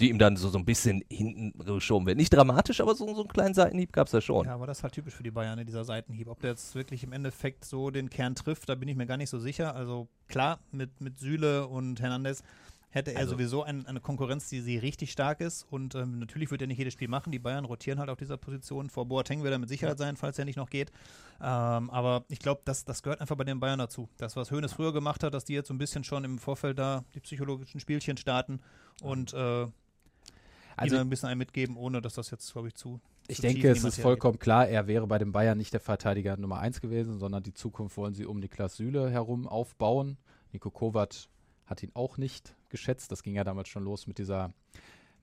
die 0.00 0.08
ihm 0.08 0.18
dann 0.18 0.36
so, 0.36 0.48
so 0.48 0.58
ein 0.58 0.64
bisschen 0.64 1.04
hinten 1.10 1.52
geschoben 1.64 2.06
wird. 2.06 2.16
Nicht 2.16 2.32
dramatisch, 2.32 2.80
aber 2.80 2.94
so, 2.94 3.12
so 3.14 3.20
einen 3.20 3.28
kleinen 3.28 3.54
Seitenhieb 3.54 3.92
gab 3.92 4.06
es 4.06 4.12
ja 4.12 4.20
schon. 4.20 4.46
Ja, 4.46 4.54
aber 4.54 4.66
das 4.66 4.78
ist 4.78 4.84
halt 4.84 4.94
typisch 4.94 5.14
für 5.14 5.22
die 5.22 5.30
Bayern, 5.30 5.58
ne, 5.58 5.64
dieser 5.64 5.84
Seitenhieb. 5.84 6.28
Ob 6.28 6.40
der 6.40 6.50
jetzt 6.50 6.74
wirklich 6.74 7.04
im 7.04 7.12
Endeffekt 7.12 7.64
so 7.64 7.90
den 7.90 8.08
Kern 8.10 8.34
trifft, 8.34 8.68
da 8.68 8.74
bin 8.74 8.88
ich 8.88 8.96
mir 8.96 9.06
gar 9.06 9.16
nicht 9.18 9.30
so 9.30 9.38
sicher. 9.38 9.74
Also 9.76 10.08
klar, 10.28 10.60
mit, 10.70 11.00
mit 11.00 11.18
Süle 11.18 11.66
und 11.66 12.00
Hernandez 12.00 12.42
hätte 12.88 13.12
er 13.12 13.20
Also- 13.20 13.32
sowieso 13.32 13.62
ein, 13.62 13.86
eine 13.86 14.00
Konkurrenz, 14.00 14.48
die 14.48 14.60
sie 14.60 14.76
richtig 14.78 15.12
stark 15.12 15.40
ist. 15.40 15.66
Und 15.70 15.94
ähm, 15.94 16.18
natürlich 16.18 16.50
wird 16.50 16.60
er 16.62 16.66
nicht 16.66 16.78
jedes 16.78 16.92
Spiel 16.94 17.08
machen. 17.08 17.30
Die 17.32 17.38
Bayern 17.38 17.64
rotieren 17.64 17.98
halt 17.98 18.08
auf 18.10 18.18
dieser 18.18 18.36
Position. 18.36 18.90
Vor 18.90 19.06
Boateng 19.06 19.42
wird 19.42 19.52
er 19.52 19.58
mit 19.58 19.68
Sicherheit 19.68 19.96
sein, 19.98 20.16
falls 20.16 20.38
er 20.38 20.44
nicht 20.46 20.56
noch 20.56 20.68
geht. 20.70 20.90
Ähm, 21.40 21.90
aber 21.90 22.24
ich 22.28 22.38
glaube, 22.38 22.60
das, 22.64 22.84
das 22.84 23.02
gehört 23.02 23.20
einfach 23.20 23.36
bei 23.36 23.44
den 23.44 23.60
Bayern 23.60 23.78
dazu. 23.78 24.08
Das, 24.18 24.36
was 24.36 24.50
Hoeneß 24.50 24.72
früher 24.72 24.92
gemacht 24.92 25.22
hat, 25.22 25.32
dass 25.34 25.44
die 25.44 25.54
jetzt 25.54 25.68
so 25.68 25.74
ein 25.74 25.78
bisschen 25.78 26.04
schon 26.04 26.24
im 26.24 26.38
Vorfeld 26.38 26.78
da 26.78 27.04
die 27.14 27.20
psychologischen 27.20 27.80
Spielchen 27.80 28.16
starten 28.18 28.60
und 29.00 29.32
äh, 29.32 29.66
Also 30.76 30.96
ein 30.96 31.08
bisschen 31.10 31.28
einen 31.28 31.38
mitgeben, 31.38 31.76
ohne 31.76 32.00
dass 32.02 32.14
das 32.14 32.30
jetzt, 32.30 32.52
glaube 32.52 32.68
ich, 32.68 32.74
zu. 32.74 33.00
ich 33.28 33.36
zu 33.36 33.42
denke, 33.42 33.68
es 33.70 33.84
ist 33.84 34.00
vollkommen 34.00 34.38
klar, 34.38 34.68
er 34.68 34.86
wäre 34.86 35.06
bei 35.06 35.18
den 35.18 35.32
Bayern 35.32 35.58
nicht 35.58 35.72
der 35.72 35.80
Verteidiger 35.80 36.36
Nummer 36.36 36.58
1 36.58 36.80
gewesen, 36.80 37.18
sondern 37.18 37.42
die 37.42 37.54
Zukunft 37.54 37.96
wollen 37.96 38.14
sie 38.14 38.26
um 38.26 38.38
Niklas 38.38 38.76
Süle 38.76 39.10
herum 39.10 39.46
aufbauen. 39.48 40.16
Nico 40.52 40.70
Kovac 40.70 41.14
hat 41.66 41.82
ihn 41.82 41.90
auch 41.94 42.18
nicht 42.18 42.54
geschätzt. 42.68 43.12
Das 43.12 43.22
ging 43.22 43.34
ja 43.34 43.44
damals 43.44 43.68
schon 43.68 43.84
los 43.84 44.06
mit 44.06 44.18
dieser 44.18 44.52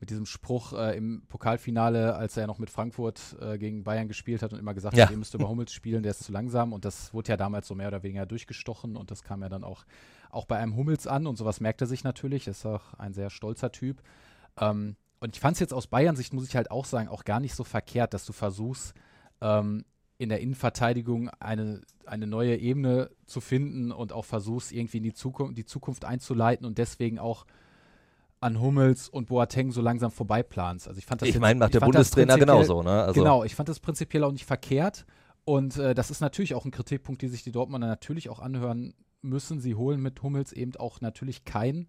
mit 0.02 0.12
diesem 0.12 0.26
Spruch 0.26 0.72
äh, 0.72 0.96
im 0.96 1.24
Pokalfinale, 1.28 2.16
als 2.16 2.38
er 2.38 2.48
noch 2.48 2.58
mit 2.58 2.70
Frankfurt 2.70 3.36
äh, 3.42 3.58
gegen 3.58 3.84
Bayern 3.84 4.08
gespielt 4.08 4.42
hat 4.42 4.54
und 4.54 4.60
immer 4.60 4.74
gesagt 4.74 4.96
Ja. 4.96 5.04
hat, 5.06 5.12
ihr 5.12 5.18
müsst 5.18 5.34
über 5.34 5.50
Hummels 5.50 5.74
spielen, 5.74 6.04
der 6.04 6.12
ist 6.12 6.24
zu 6.24 6.32
langsam. 6.32 6.72
Und 6.72 6.86
das 6.86 7.14
wurde 7.14 7.28
ja 7.30 7.36
damals 7.38 7.68
so 7.68 7.76
mehr 7.76 7.90
oder 7.90 8.02
weniger 8.02 8.26
durchgestochen 8.26 8.96
und 8.96 9.12
das 9.12 9.24
kam 9.24 9.42
ja 9.42 9.50
dann 9.50 9.66
auch, 9.66 9.84
auch 10.30 10.46
bei 10.46 10.58
einem 10.58 10.78
Hummels 10.78 11.06
an 11.06 11.28
und 11.28 11.36
sowas 11.38 11.60
merkt 11.60 11.82
er 11.82 11.88
sich 11.88 12.06
natürlich. 12.06 12.48
Ist 12.48 12.66
auch 12.66 12.94
ein 12.94 13.14
sehr 13.14 13.30
stolzer 13.30 13.74
Typ. 13.74 14.02
Ähm, 14.58 14.96
und 15.20 15.36
ich 15.36 15.40
fand 15.40 15.56
es 15.56 15.60
jetzt 15.60 15.74
aus 15.74 15.88
Bayern-Sicht, 15.88 16.34
muss 16.34 16.48
ich 16.48 16.56
halt 16.56 16.72
auch 16.72 16.86
sagen, 16.86 17.10
auch 17.10 17.26
gar 17.26 17.40
nicht 17.40 17.56
so 17.56 17.64
verkehrt, 17.64 18.14
dass 18.14 18.26
du 18.26 18.34
versuchst, 18.34 18.94
ähm, 19.42 19.86
in 20.18 20.30
der 20.30 20.42
Innenverteidigung 20.42 21.30
eine, 21.40 21.82
eine 22.06 22.28
neue 22.28 22.58
Ebene 22.58 23.10
zu 23.26 23.40
finden 23.40 23.92
und 23.92 24.12
auch 24.12 24.26
versuchst, 24.26 24.72
irgendwie 24.72 24.98
in 24.98 25.04
die 25.04 25.14
Zukunft, 25.14 25.58
die 25.58 25.66
Zukunft 25.66 26.04
einzuleiten 26.04 26.66
und 26.66 26.78
deswegen 26.78 27.20
auch 27.20 27.46
an 28.42 28.60
Hummels 28.60 29.10
und 29.10 29.28
Boateng 29.28 29.72
so 29.72 29.82
langsam 29.82 30.12
vorbeiplanst. 30.12 30.88
Also 30.88 30.98
ich 30.98 31.06
fand 31.06 31.22
das 31.22 31.30
Ich 31.30 31.40
meine, 31.40 31.60
macht 31.60 31.74
der 31.74 31.82
Bundestrainer 31.82 32.38
genauso, 32.38 32.84
ne? 32.84 33.04
Also, 33.04 33.20
Genau, 33.20 33.44
ich 33.44 33.56
fand 33.56 33.70
das 33.70 33.80
prinzipiell 33.80 34.24
auch 34.24 34.32
nicht 34.32 34.46
verkehrt. 34.46 35.06
Und 35.46 35.78
äh, 35.78 35.96
das 35.96 36.12
ist 36.12 36.22
natürlich 36.22 36.54
auch 36.54 36.66
ein 36.66 36.72
Kritikpunkt, 36.72 37.22
die 37.22 37.28
sich 37.28 37.44
die 37.44 37.52
Dortmunder 37.52 37.88
natürlich 37.88 38.30
auch 38.30 38.40
anhören 38.40 38.94
müssen. 39.22 39.60
Sie 39.60 39.76
holen 39.76 40.02
mit 40.02 40.22
Hummels 40.22 40.54
eben 40.54 40.76
auch 40.76 41.02
natürlich 41.02 41.44
keinen, 41.44 41.88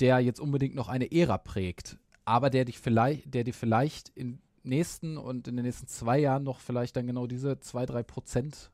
der 0.00 0.20
jetzt 0.20 0.40
unbedingt 0.40 0.74
noch 0.74 0.88
eine 0.88 1.10
Ära 1.12 1.38
prägt, 1.38 1.98
aber 2.24 2.50
der 2.50 2.64
dich 2.64 2.78
vielleicht, 2.78 3.34
der 3.34 3.44
dir 3.44 3.54
vielleicht 3.54 4.10
in 4.10 4.40
nächsten 4.62 5.18
und 5.18 5.46
in 5.48 5.56
den 5.56 5.64
nächsten 5.64 5.86
zwei 5.86 6.18
Jahren 6.18 6.42
noch 6.42 6.60
vielleicht 6.60 6.96
dann 6.96 7.06
genau 7.06 7.26
diese 7.26 7.60
zwei, 7.60 7.86
drei 7.86 8.02
Prozent, 8.02 8.70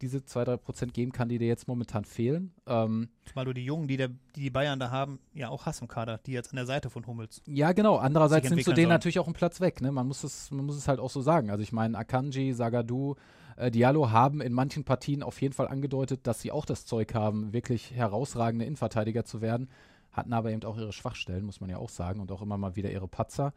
diese 0.00 0.24
zwei, 0.24 0.44
drei 0.44 0.56
Prozent 0.56 0.92
geben 0.92 1.12
kann, 1.12 1.28
die 1.28 1.38
dir 1.38 1.46
jetzt 1.46 1.68
momentan 1.68 2.04
fehlen. 2.04 2.52
Ähm, 2.66 3.08
Weil 3.34 3.44
du 3.44 3.52
die 3.52 3.64
Jungen, 3.64 3.86
die, 3.86 3.96
der, 3.96 4.08
die 4.08 4.40
die 4.40 4.50
Bayern 4.50 4.80
da 4.80 4.90
haben, 4.90 5.18
ja 5.34 5.50
auch 5.50 5.66
hast 5.66 5.82
im 5.82 5.88
Kader, 5.88 6.18
die 6.26 6.32
jetzt 6.32 6.50
an 6.50 6.56
der 6.56 6.66
Seite 6.66 6.90
von 6.90 7.06
Hummels. 7.06 7.42
Ja, 7.46 7.72
genau. 7.72 7.96
Andererseits 7.96 8.50
nimmst 8.50 8.66
du 8.66 8.72
denen 8.72 8.84
sollen. 8.84 8.88
natürlich 8.88 9.18
auch 9.18 9.26
einen 9.26 9.34
Platz 9.34 9.60
weg. 9.60 9.80
Ne? 9.80 9.92
Man, 9.92 10.06
muss 10.06 10.24
es, 10.24 10.50
man 10.50 10.66
muss 10.66 10.76
es 10.76 10.88
halt 10.88 11.00
auch 11.00 11.10
so 11.10 11.20
sagen. 11.20 11.50
Also 11.50 11.62
ich 11.62 11.72
meine, 11.72 11.96
Akanji, 11.96 12.52
Sagadu, 12.52 13.14
äh, 13.56 13.70
Diallo 13.70 14.10
haben 14.10 14.40
in 14.40 14.52
manchen 14.52 14.84
Partien 14.84 15.22
auf 15.22 15.40
jeden 15.40 15.54
Fall 15.54 15.68
angedeutet, 15.68 16.26
dass 16.26 16.40
sie 16.40 16.50
auch 16.50 16.66
das 16.66 16.86
Zeug 16.86 17.14
haben, 17.14 17.52
wirklich 17.52 17.92
herausragende 17.92 18.64
Innenverteidiger 18.64 19.24
zu 19.24 19.40
werden. 19.40 19.68
Hatten 20.14 20.32
aber 20.32 20.50
eben 20.50 20.64
auch 20.64 20.78
ihre 20.78 20.92
Schwachstellen, 20.92 21.44
muss 21.44 21.60
man 21.60 21.68
ja 21.68 21.76
auch 21.76 21.90
sagen, 21.90 22.20
und 22.20 22.32
auch 22.32 22.40
immer 22.40 22.56
mal 22.56 22.76
wieder 22.76 22.90
ihre 22.90 23.08
Patzer. 23.08 23.52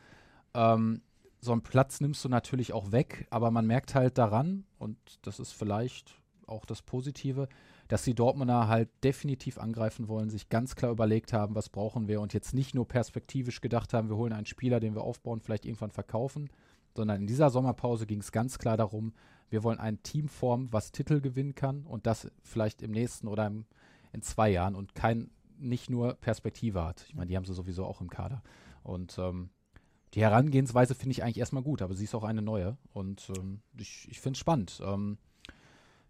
Ähm, 0.54 1.02
so 1.40 1.52
einen 1.52 1.62
Platz 1.62 2.02
nimmst 2.02 2.26
du 2.26 2.30
natürlich 2.30 2.74
auch 2.74 2.92
weg, 2.92 3.28
aber 3.30 3.52
man 3.52 3.66
merkt 3.66 3.96
halt 3.96 4.18
daran, 4.18 4.66
und 4.80 4.98
das 5.22 5.40
ist 5.40 5.54
vielleicht 5.54 6.20
auch 6.48 6.66
das 6.66 6.82
Positive, 6.82 7.48
dass 7.88 8.04
die 8.04 8.16
Dortmunder 8.16 8.68
halt 8.68 8.90
definitiv 9.04 9.60
angreifen 9.60 10.08
wollen, 10.08 10.30
sich 10.30 10.50
ganz 10.50 10.76
klar 10.76 10.92
überlegt 10.92 11.32
haben, 11.32 11.56
was 11.56 11.70
brauchen 11.70 12.08
wir 12.08 12.22
und 12.22 12.34
jetzt 12.34 12.54
nicht 12.54 12.74
nur 12.74 12.88
perspektivisch 12.88 13.62
gedacht 13.62 13.94
haben, 13.94 14.10
wir 14.10 14.18
holen 14.18 14.34
einen 14.34 14.46
Spieler, 14.46 14.80
den 14.80 14.96
wir 14.96 15.04
aufbauen, 15.04 15.42
vielleicht 15.42 15.66
irgendwann 15.66 15.92
verkaufen, 15.92 16.50
sondern 16.96 17.22
in 17.22 17.28
dieser 17.28 17.50
Sommerpause 17.50 18.08
ging 18.08 18.20
es 18.20 18.32
ganz 18.32 18.58
klar 18.58 18.78
darum, 18.78 19.14
wir 19.50 19.64
wollen 19.64 19.80
ein 19.80 20.02
Team 20.04 20.28
formen, 20.28 20.74
was 20.74 20.92
Titel 20.92 21.22
gewinnen 21.22 21.56
kann 21.56 21.86
und 21.86 22.06
das 22.08 22.30
vielleicht 22.42 22.82
im 22.82 22.92
nächsten 22.92 23.28
oder 23.28 23.48
im, 23.48 23.66
in 24.12 24.22
zwei 24.22 24.50
Jahren 24.50 24.76
und 24.76 24.96
kein 24.96 25.30
nicht 25.58 25.90
nur 25.90 26.14
Perspektive 26.16 26.84
hat. 26.84 27.06
Ich 27.08 27.16
meine, 27.16 27.28
die 27.28 27.36
haben 27.36 27.46
sie 27.46 27.54
sowieso 27.54 27.86
auch 27.86 28.02
im 28.02 28.10
Kader. 28.10 28.44
Und 28.84 29.18
ähm, 29.18 29.50
die 30.14 30.22
Herangehensweise 30.22 30.96
finde 30.96 31.12
ich 31.12 31.24
eigentlich 31.24 31.40
erstmal 31.40 31.64
gut, 31.64 31.82
aber 31.82 31.94
sie 31.94 32.06
ist 32.06 32.16
auch 32.16 32.24
eine 32.24 32.42
neue 32.42 32.78
und 32.94 33.32
ähm, 33.38 33.62
ich, 33.78 34.08
ich 34.10 34.22
finde 34.22 34.36
es 34.38 34.40
spannend. 34.40 34.82
Ähm, 34.84 35.18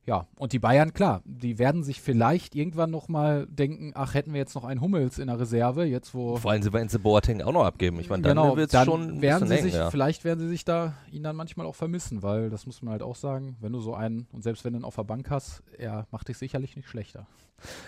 ja, 0.08 0.26
und 0.38 0.54
die 0.54 0.60
Bayern, 0.60 0.94
klar, 0.94 1.22
die 1.26 1.60
werden 1.60 1.84
sich 1.84 2.02
vielleicht 2.02 2.56
irgendwann 2.56 2.90
nochmal 2.90 3.46
denken, 3.48 3.92
ach, 3.94 4.14
hätten 4.14 4.32
wir 4.32 4.40
jetzt 4.40 4.56
noch 4.56 4.64
einen 4.64 4.80
Hummels 4.80 5.20
in 5.20 5.28
der 5.28 5.38
Reserve, 5.38 5.84
jetzt 5.84 6.14
wo. 6.14 6.38
Vor 6.38 6.52
allem, 6.52 6.64
sie 6.64 6.72
werden 6.72 6.88
sie 6.88 6.98
Boateng 6.98 7.42
auch 7.42 7.52
noch 7.52 7.66
abgeben. 7.66 8.00
Ich 8.00 8.10
meine, 8.10 8.24
dann 8.24 8.38
genau, 8.38 8.56
wird 8.56 8.74
es 8.74 8.86
schon 8.86 9.22
werden 9.22 9.50
sie 9.50 9.56
eng, 9.56 9.64
sich, 9.64 9.74
ja. 9.74 9.92
vielleicht 9.92 10.24
werden 10.24 10.40
sie 10.40 10.48
sich 10.48 10.64
da 10.64 10.94
ihn 11.12 11.24
dann 11.24 11.36
manchmal 11.36 11.66
auch 11.66 11.76
vermissen, 11.76 12.24
weil 12.24 12.50
das 12.50 12.66
muss 12.66 12.82
man 12.82 12.94
halt 12.94 13.04
auch 13.04 13.18
sagen, 13.18 13.58
wenn 13.60 13.74
du 13.74 13.82
so 13.82 13.96
einen, 13.96 14.28
und 14.32 14.44
selbst 14.44 14.64
wenn 14.64 14.72
du 14.72 14.80
ihn 14.80 14.86
auf 14.86 14.96
der 14.96 15.04
Bank 15.04 15.30
hast, 15.30 15.62
er 15.78 16.08
macht 16.12 16.30
dich 16.30 16.38
sicherlich 16.38 16.78
nicht 16.78 16.88
schlechter. 16.88 17.28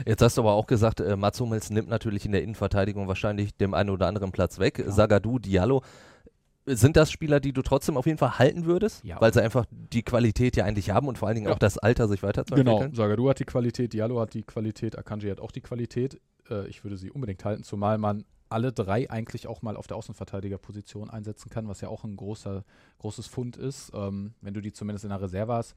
Jetzt 0.05 0.21
hast 0.21 0.38
du 0.38 0.41
aber 0.41 0.53
auch 0.53 0.67
gesagt, 0.67 0.99
äh, 0.99 1.15
Mats 1.15 1.39
Hummels 1.39 1.69
nimmt 1.69 1.88
natürlich 1.88 2.25
in 2.25 2.33
der 2.33 2.43
Innenverteidigung 2.43 3.07
wahrscheinlich 3.07 3.55
dem 3.55 3.73
einen 3.73 3.91
oder 3.91 4.07
anderen 4.07 4.33
Platz 4.33 4.59
weg. 4.59 4.83
Sagadu, 4.88 5.39
Diallo. 5.39 5.83
Sind 6.66 6.98
das 6.98 7.12
Spieler, 7.12 7.39
die 7.39 7.51
du 7.54 7.62
trotzdem 7.62 7.98
auf 7.98 8.06
jeden 8.06 8.18
Fall 8.18 8.38
halten 8.38 8.66
würdest? 8.66 9.04
Ja. 9.04 9.20
Weil 9.22 9.34
sie 9.34 9.42
einfach 9.42 9.66
die 9.72 10.04
Qualität 10.04 10.56
ja 10.56 10.66
eigentlich 10.66 10.92
haben 10.92 11.08
und 11.08 11.18
vor 11.18 11.28
allen 11.28 11.36
Dingen 11.36 11.48
Ja. 11.48 11.54
auch 11.54 11.60
das 11.60 11.78
Alter, 11.78 12.08
sich 12.08 12.22
weiterzuentwickeln? 12.22 12.94
Sagadu 12.94 13.30
hat 13.30 13.39
die 13.39 13.46
Qualität, 13.46 13.94
Diallo 13.94 14.20
hat 14.20 14.34
die 14.34 14.44
Qualität, 14.44 14.98
Akanji 14.98 15.30
hat 15.30 15.39
auch 15.39 15.51
die 15.51 15.62
Qualität. 15.62 16.20
Äh, 16.50 16.68
ich 16.68 16.84
würde 16.84 16.98
sie 16.98 17.10
unbedingt 17.12 17.44
halten, 17.46 17.63
zumal 17.63 17.98
man 17.98 18.24
alle 18.50 18.72
drei 18.72 19.10
eigentlich 19.10 19.48
auch 19.48 19.62
mal 19.62 19.78
auf 19.78 19.88
der 19.88 19.98
Außenverteidigerposition 19.98 21.10
einsetzen 21.10 21.50
kann, 21.50 21.68
was 21.68 21.82
ja 21.82 21.88
auch 21.89 22.04
ein 22.04 22.16
großer, 22.16 22.63
großes 23.00 23.28
Fund 23.28 23.58
ist, 23.58 23.92
ähm, 23.94 24.34
wenn 24.42 24.54
du 24.54 24.62
die 24.62 24.72
zumindest 24.74 25.06
in 25.06 25.10
der 25.12 25.22
Reserve 25.22 25.54
hast. 25.54 25.75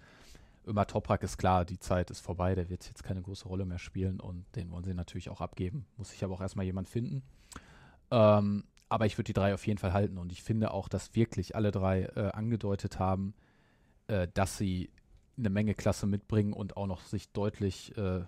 Ömer 0.67 0.87
Toprak 0.87 1.23
ist 1.23 1.39
klar, 1.39 1.65
die 1.65 1.79
Zeit 1.79 2.11
ist 2.11 2.21
vorbei, 2.21 2.55
der 2.55 2.71
wird 2.71 2.87
jetzt 2.87 3.03
keine 3.03 3.21
große 3.21 3.47
Rolle 3.49 3.65
mehr 3.67 3.79
spielen 3.79 4.21
und 4.21 4.45
den 4.57 4.71
wollen 4.71 4.85
sie 4.85 4.95
natürlich 4.95 5.29
auch 5.29 5.41
abgeben. 5.41 5.87
Muss 5.97 6.11
sich 6.11 6.23
aber 6.25 6.35
auch 6.35 6.41
erstmal 6.41 6.65
jemand 6.65 6.89
finden. 6.89 7.23
Ähm, 8.11 8.65
aber 8.93 9.07
ich 9.07 9.17
würde 9.19 9.27
die 9.29 9.33
drei 9.33 9.55
auf 9.55 9.67
jeden 9.67 9.79
Fall 9.79 9.93
halten 9.93 10.19
und 10.19 10.31
ich 10.33 10.43
finde 10.43 10.71
auch, 10.73 10.89
dass 10.89 11.15
wirklich 11.15 11.57
alle 11.57 11.71
drei 11.71 12.03
äh, 12.15 12.31
angedeutet 12.33 12.99
haben, 12.99 13.35
äh, 14.07 14.29
dass 14.35 14.59
sie 14.59 14.91
eine 15.39 15.51
Menge 15.51 15.75
Klasse 15.75 16.07
mitbringen 16.07 16.53
und 16.53 16.77
auch 16.77 16.87
noch 16.87 17.01
sich 17.07 17.31
deutlich 17.33 17.97
äh, 17.97 18.21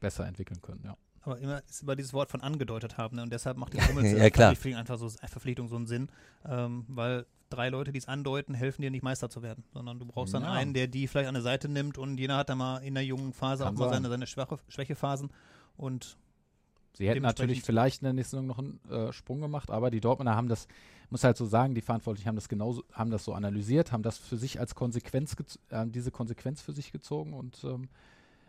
besser 0.00 0.26
entwickeln 0.26 0.62
können. 0.62 0.82
Ja. 0.84 0.96
Aber 1.22 1.38
immer 1.40 1.60
ist 1.68 1.82
über 1.82 1.96
dieses 1.96 2.12
Wort 2.12 2.30
von 2.30 2.40
angedeutet 2.40 2.98
haben. 2.98 3.16
Ne? 3.16 3.22
Und 3.22 3.32
deshalb 3.32 3.56
macht 3.56 3.74
die 3.74 3.78
Hummels 3.88 4.12
Ja. 4.12 4.30
Verpflichtung 4.30 4.76
einfach 4.78 4.96
so 4.96 5.08
Verpflichtung 5.08 5.66
so 5.68 5.74
einen 5.74 5.86
Sinn. 5.88 6.08
Ähm, 6.48 6.84
weil 6.88 7.26
drei 7.50 7.68
Leute, 7.68 7.90
die 7.90 7.98
es 7.98 8.06
andeuten, 8.06 8.54
helfen 8.54 8.82
dir 8.82 8.92
nicht 8.92 9.02
Meister 9.02 9.28
zu 9.28 9.42
werden. 9.42 9.64
Sondern 9.72 9.98
du 9.98 10.06
brauchst 10.06 10.34
dann 10.34 10.42
Ja. 10.44 10.52
einen, 10.52 10.72
der 10.72 10.86
die 10.86 11.08
vielleicht 11.08 11.26
an 11.28 11.34
der 11.34 11.42
Seite 11.42 11.68
nimmt 11.68 11.98
und 11.98 12.16
jener 12.18 12.36
hat 12.36 12.48
dann 12.48 12.58
mal 12.58 12.78
in 12.78 12.94
der 12.94 13.04
jungen 13.04 13.32
Phase 13.32 13.64
Kann 13.64 13.74
auch 13.74 13.78
mal 13.80 13.84
sein. 13.86 13.94
seine, 14.04 14.08
seine 14.10 14.26
Schwache, 14.28 14.58
Schwächephasen. 14.68 15.30
Und 15.76 16.16
Sie 16.96 17.08
hätten 17.08 17.22
natürlich 17.22 17.62
vielleicht 17.62 18.00
in 18.00 18.06
der 18.06 18.14
nächsten 18.14 18.36
Saison 18.36 18.46
noch 18.46 18.58
einen 18.58 18.80
äh, 18.90 19.12
Sprung 19.12 19.40
gemacht, 19.40 19.70
aber 19.70 19.90
die 19.90 20.00
Dortmunder 20.00 20.34
haben 20.34 20.48
das, 20.48 20.66
muss 21.10 21.24
halt 21.24 21.36
so 21.36 21.44
sagen, 21.44 21.74
die 21.74 21.82
Verantwortlichen 21.82 22.26
haben 22.26 22.36
das 22.36 22.48
genauso, 22.48 22.84
haben 22.92 23.10
das 23.10 23.24
so 23.24 23.34
analysiert, 23.34 23.92
haben 23.92 24.02
das 24.02 24.16
für 24.16 24.38
sich 24.38 24.58
als 24.60 24.74
Konsequenz, 24.74 25.36
äh, 25.68 25.86
diese 25.86 26.10
Konsequenz 26.10 26.62
für 26.62 26.72
sich 26.72 26.92
gezogen 26.92 27.34
und 27.34 27.62
ähm, 27.64 27.88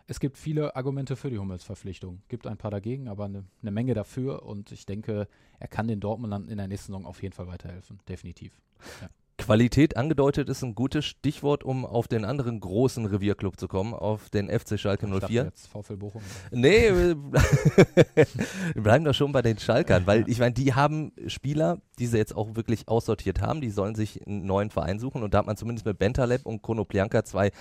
es 0.09 0.21
gibt 0.21 0.37
viele 0.37 0.77
Argumente 0.77 1.17
für 1.17 1.29
die 1.29 1.37
Hummels-Verpflichtung. 1.37 2.21
Gibt 2.29 2.47
ein 2.47 2.55
paar 2.55 2.71
dagegen, 2.71 3.09
aber 3.09 3.25
eine 3.25 3.43
ne 3.61 3.71
Menge 3.71 3.93
dafür 3.93 4.43
und 4.43 4.71
ich 4.71 4.85
denke, 4.85 5.27
er 5.59 5.67
kann 5.67 5.89
den 5.89 5.99
Dortmundern 5.99 6.47
in 6.47 6.57
der 6.57 6.69
nächsten 6.69 6.93
Saison 6.93 7.05
auf 7.05 7.21
jeden 7.21 7.33
Fall 7.33 7.47
weiterhelfen. 7.47 7.99
Definitiv. 8.07 8.53
Qualität 9.47 9.95
angedeutet 9.95 10.49
ist 10.49 10.61
ein 10.61 10.75
gutes 10.75 11.05
Stichwort, 11.05 11.63
um 11.63 11.85
auf 11.85 12.09
den 12.09 12.25
anderen 12.25 12.59
großen 12.59 13.05
Revierclub 13.05 13.57
zu 13.57 13.69
kommen, 13.69 13.93
auf 13.93 14.29
den 14.29 14.49
FC 14.49 14.77
Schalke 14.77 15.05
Ich 15.05 15.11
dachte 15.13 15.27
04. 15.27 15.43
jetzt 15.45 15.67
VfL 15.67 15.95
Bochum. 15.95 16.21
Nee, 16.51 16.91
wir 16.93 17.15
bleiben 18.75 19.05
doch 19.05 19.13
schon 19.13 19.31
bei 19.31 19.41
den 19.41 19.57
Schalkern, 19.57 20.05
weil 20.05 20.27
ich 20.27 20.39
meine, 20.39 20.51
die 20.51 20.73
haben 20.73 21.13
Spieler, 21.27 21.79
die 21.97 22.07
sie 22.07 22.17
jetzt 22.17 22.35
auch 22.35 22.55
wirklich 22.57 22.89
aussortiert 22.89 23.39
haben, 23.39 23.61
die 23.61 23.69
sollen 23.69 23.95
sich 23.95 24.27
einen 24.27 24.45
neuen 24.45 24.69
Verein 24.69 24.99
suchen 24.99 25.23
und 25.23 25.33
da 25.33 25.37
hat 25.37 25.45
man 25.45 25.55
zumindest 25.55 25.85
mit 25.85 25.97
Bentaleb 25.97 26.45
und 26.45 26.61
Konoplyanka 26.61 27.23
zwei, 27.23 27.51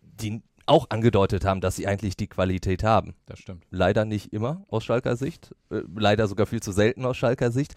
die 0.00 0.40
auch 0.64 0.86
angedeutet 0.88 1.44
haben, 1.44 1.60
dass 1.60 1.76
sie 1.76 1.86
eigentlich 1.86 2.16
die 2.16 2.28
Qualität 2.28 2.82
haben. 2.82 3.14
Das 3.26 3.40
stimmt. 3.40 3.66
Leider 3.68 4.06
nicht 4.06 4.32
immer 4.32 4.64
aus 4.68 4.84
Schalker 4.84 5.16
Sicht, 5.16 5.54
äh, 5.70 5.82
leider 5.94 6.28
sogar 6.28 6.46
viel 6.46 6.62
zu 6.62 6.72
selten 6.72 7.04
aus 7.04 7.18
Schalker 7.18 7.50
Sicht. 7.50 7.74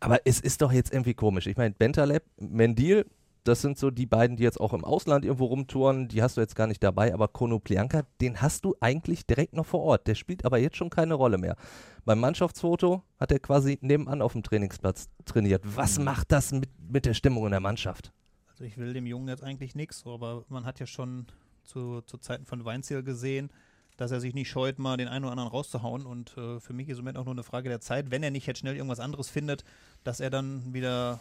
Aber 0.00 0.20
es 0.24 0.40
ist 0.40 0.62
doch 0.62 0.72
jetzt 0.72 0.92
irgendwie 0.92 1.14
komisch. 1.14 1.46
Ich 1.46 1.56
meine, 1.56 1.74
Bentaleb, 1.74 2.24
Mendil, 2.38 3.06
das 3.44 3.62
sind 3.62 3.78
so 3.78 3.90
die 3.90 4.06
beiden, 4.06 4.36
die 4.36 4.42
jetzt 4.42 4.60
auch 4.60 4.72
im 4.72 4.84
Ausland 4.84 5.24
irgendwo 5.24 5.46
rumtouren, 5.46 6.08
die 6.08 6.22
hast 6.22 6.36
du 6.36 6.40
jetzt 6.40 6.56
gar 6.56 6.66
nicht 6.66 6.82
dabei, 6.82 7.14
aber 7.14 7.28
Konoplyanka, 7.28 8.02
den 8.20 8.42
hast 8.42 8.64
du 8.64 8.74
eigentlich 8.80 9.24
direkt 9.24 9.54
noch 9.54 9.66
vor 9.66 9.82
Ort. 9.82 10.06
Der 10.08 10.16
spielt 10.16 10.44
aber 10.44 10.58
jetzt 10.58 10.76
schon 10.76 10.90
keine 10.90 11.14
Rolle 11.14 11.38
mehr. 11.38 11.56
Beim 12.04 12.18
Mannschaftsfoto 12.20 13.02
hat 13.18 13.30
er 13.30 13.38
quasi 13.38 13.78
nebenan 13.80 14.20
auf 14.20 14.32
dem 14.32 14.42
Trainingsplatz 14.42 15.08
trainiert. 15.24 15.62
Was 15.64 15.98
macht 15.98 16.32
das 16.32 16.52
mit, 16.52 16.68
mit 16.90 17.06
der 17.06 17.14
Stimmung 17.14 17.44
in 17.46 17.52
der 17.52 17.60
Mannschaft? 17.60 18.12
also 18.56 18.64
ich 18.64 18.78
will 18.78 18.94
dem 18.94 19.04
Jungen 19.04 19.28
jetzt 19.28 19.44
eigentlich 19.44 19.74
nichts, 19.74 20.06
aber 20.06 20.46
man 20.48 20.64
hat 20.64 20.80
ja 20.80 20.86
schon 20.86 21.26
zu, 21.62 22.00
zu 22.00 22.16
Zeiten 22.16 22.46
von 22.46 22.64
Weinziel 22.64 23.02
gesehen, 23.02 23.50
dass 23.96 24.10
er 24.10 24.20
sich 24.20 24.34
nicht 24.34 24.48
scheut, 24.50 24.78
mal 24.78 24.96
den 24.96 25.08
einen 25.08 25.24
oder 25.24 25.32
anderen 25.32 25.50
rauszuhauen. 25.50 26.04
Und 26.06 26.36
äh, 26.36 26.60
für 26.60 26.72
mich 26.72 26.88
ist 26.88 26.98
im 26.98 27.04
Moment 27.04 27.18
auch 27.18 27.24
nur 27.24 27.34
eine 27.34 27.42
Frage 27.42 27.68
der 27.68 27.80
Zeit, 27.80 28.10
wenn 28.10 28.22
er 28.22 28.30
nicht 28.30 28.46
jetzt 28.46 28.58
schnell 28.58 28.76
irgendwas 28.76 29.00
anderes 29.00 29.28
findet, 29.28 29.64
dass 30.04 30.20
er 30.20 30.30
dann 30.30 30.74
wieder 30.74 31.20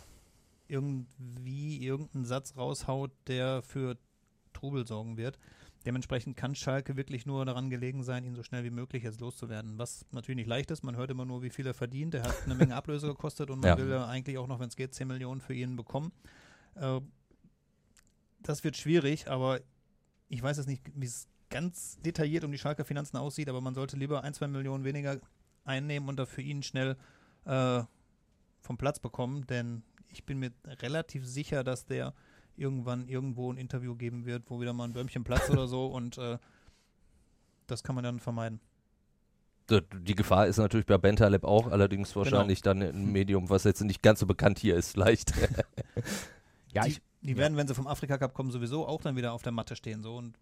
irgendwie 0.67 1.77
irgendeinen 1.85 2.25
Satz 2.25 2.55
raushaut, 2.57 3.11
der 3.27 3.61
für 3.61 3.97
Trubel 4.53 4.87
sorgen 4.87 5.17
wird. 5.17 5.37
Dementsprechend 5.85 6.35
kann 6.35 6.55
Schalke 6.55 6.95
wirklich 6.97 7.27
nur 7.27 7.45
daran 7.45 7.69
gelegen 7.69 8.03
sein, 8.03 8.23
ihn 8.23 8.33
so 8.33 8.41
schnell 8.41 8.63
wie 8.63 8.71
möglich 8.71 9.03
jetzt 9.03 9.21
loszuwerden. 9.21 9.77
Was 9.77 10.03
natürlich 10.11 10.37
nicht 10.37 10.47
leicht 10.47 10.71
ist. 10.71 10.83
Man 10.83 10.95
hört 10.95 11.11
immer 11.11 11.25
nur, 11.25 11.43
wie 11.43 11.51
viel 11.51 11.67
er 11.67 11.75
verdient. 11.75 12.15
Er 12.15 12.23
hat 12.23 12.35
eine 12.45 12.55
Menge 12.55 12.75
Ablöse 12.75 13.05
gekostet 13.07 13.51
und 13.51 13.59
man 13.59 13.69
Ja. 13.69 13.77
will 13.77 13.89
ja 13.91 14.07
eigentlich 14.07 14.39
auch 14.39 14.47
noch, 14.47 14.59
wenn 14.59 14.67
es 14.69 14.75
geht, 14.75 14.95
10 14.95 15.07
Millionen 15.07 15.41
für 15.41 15.53
ihn 15.53 15.75
bekommen. 15.75 16.11
Äh, 16.73 17.01
das 18.39 18.63
wird 18.63 18.77
schwierig, 18.77 19.27
aber 19.27 19.59
ich 20.27 20.41
weiß 20.41 20.57
jetzt 20.57 20.67
nicht, 20.67 20.81
wie 20.95 21.05
es 21.05 21.27
ganz 21.49 21.99
detailliert 22.01 22.43
um 22.43 22.51
die 22.51 22.57
Schalker 22.57 22.85
Finanzen 22.85 23.17
aussieht, 23.17 23.49
aber 23.49 23.61
man 23.61 23.75
sollte 23.75 23.97
lieber 23.97 24.23
ein, 24.23 24.33
zwei 24.33 24.47
Millionen 24.47 24.83
weniger 24.83 25.19
einnehmen 25.63 26.09
und 26.09 26.17
dafür 26.17 26.43
ihn 26.43 26.63
schnell 26.63 26.97
äh, 27.45 27.83
vom 28.61 28.77
Platz 28.77 28.99
bekommen, 28.99 29.45
denn 29.47 29.83
ich 30.09 30.25
bin 30.25 30.39
mir 30.39 30.51
relativ 30.65 31.25
sicher, 31.25 31.63
dass 31.63 31.85
der 31.85 32.13
irgendwann 32.57 33.07
irgendwo 33.07 33.51
ein 33.51 33.57
Interview 33.57 33.95
geben 33.95 34.25
wird, 34.25 34.43
wo 34.49 34.61
wieder 34.61 34.73
mal 34.73 34.85
ein 34.85 34.93
Bäumchen 34.93 35.23
platzt 35.23 35.49
oder 35.49 35.67
so 35.67 35.87
und 35.87 36.17
äh, 36.17 36.37
das 37.67 37.83
kann 37.83 37.95
man 37.95 38.03
dann 38.03 38.19
vermeiden. 38.19 38.59
Die 39.69 40.13
Gefahr 40.13 40.45
ist 40.45 40.57
natürlich 40.57 40.85
bei 40.85 40.99
Bentaleb 40.99 41.43
auch, 41.43 41.71
allerdings 41.71 42.15
wahrscheinlich 42.15 42.61
dann 42.61 42.83
ein 42.83 43.11
Medium, 43.11 43.49
was 43.49 43.63
jetzt 43.63 43.81
nicht 43.81 44.03
ganz 44.03 44.19
so 44.19 44.27
bekannt 44.27 44.59
hier 44.59 44.75
ist, 44.75 44.91
vielleicht. 44.91 45.33
Ja, 46.75 46.83
die, 46.83 46.89
ich, 46.89 47.01
die 47.21 47.31
ja. 47.31 47.37
werden, 47.37 47.57
wenn 47.57 47.67
sie 47.67 47.73
vom 47.73 47.87
Afrika 47.87 48.17
Cup 48.17 48.33
kommen, 48.33 48.51
sowieso 48.51 48.85
auch 48.85 49.01
dann 49.01 49.15
wieder 49.15 49.31
auf 49.33 49.41
der 49.41 49.53
Matte 49.53 49.75
stehen. 49.75 50.03
So. 50.03 50.17
Und 50.17 50.37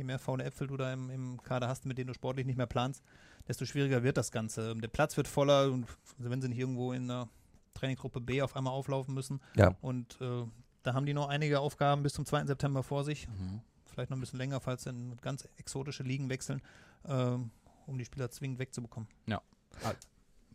je 0.00 0.04
mehr 0.04 0.18
faule 0.18 0.44
Äpfel 0.44 0.66
du 0.66 0.76
da 0.76 0.92
im, 0.92 1.10
im 1.10 1.42
Kader 1.42 1.68
hast, 1.68 1.84
mit 1.84 1.98
denen 1.98 2.08
du 2.08 2.14
sportlich 2.14 2.46
nicht 2.46 2.56
mehr 2.56 2.66
planst, 2.66 3.04
desto 3.46 3.66
schwieriger 3.66 4.02
wird 4.02 4.16
das 4.16 4.32
Ganze. 4.32 4.74
Der 4.74 4.88
Platz 4.88 5.16
wird 5.16 5.28
voller 5.28 5.70
und 5.70 5.86
also 6.18 6.30
wenn 6.30 6.40
sie 6.40 6.48
nicht 6.48 6.58
irgendwo 6.58 6.92
in 6.92 7.08
der 7.08 7.28
Trainingsgruppe 7.74 8.20
B 8.20 8.42
auf 8.42 8.56
einmal 8.56 8.72
auflaufen 8.72 9.14
müssen. 9.14 9.40
Ja. 9.56 9.76
Und 9.80 10.18
äh, 10.20 10.44
da 10.82 10.94
haben 10.94 11.06
die 11.06 11.12
noch 11.12 11.28
einige 11.28 11.60
Aufgaben 11.60 12.02
bis 12.02 12.14
zum 12.14 12.24
2. 12.24 12.46
September 12.46 12.82
vor 12.82 13.04
sich. 13.04 13.28
Mhm. 13.28 13.60
Vielleicht 13.84 14.10
noch 14.10 14.16
ein 14.16 14.20
bisschen 14.20 14.38
länger, 14.38 14.60
falls 14.60 14.84
sie 14.84 14.90
in 14.90 15.16
ganz 15.20 15.46
exotische 15.58 16.02
Ligen 16.02 16.30
wechseln, 16.30 16.62
ähm, 17.06 17.50
um 17.86 17.98
die 17.98 18.04
Spieler 18.04 18.30
zwingend 18.30 18.58
wegzubekommen. 18.58 19.08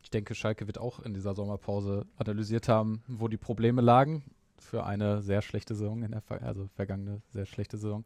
Ich 0.02 0.10
denke, 0.10 0.34
Schalke 0.36 0.68
wird 0.68 0.78
auch 0.78 1.00
in 1.00 1.14
dieser 1.14 1.36
Sommerpause 1.36 2.06
analysiert 2.18 2.68
haben, 2.68 3.04
wo 3.08 3.28
die 3.28 3.38
Probleme 3.38 3.82
lagen 3.82 4.24
für 4.58 4.86
eine 4.86 5.22
sehr 5.22 5.42
schlechte 5.42 5.76
Saison 5.76 6.02
in 6.04 6.12
der 6.12 6.22
Ver 6.22 6.42
also 6.42 6.68
vergangene 6.76 7.22
sehr 7.32 7.46
schlechte 7.46 7.78
Saison. 7.78 8.06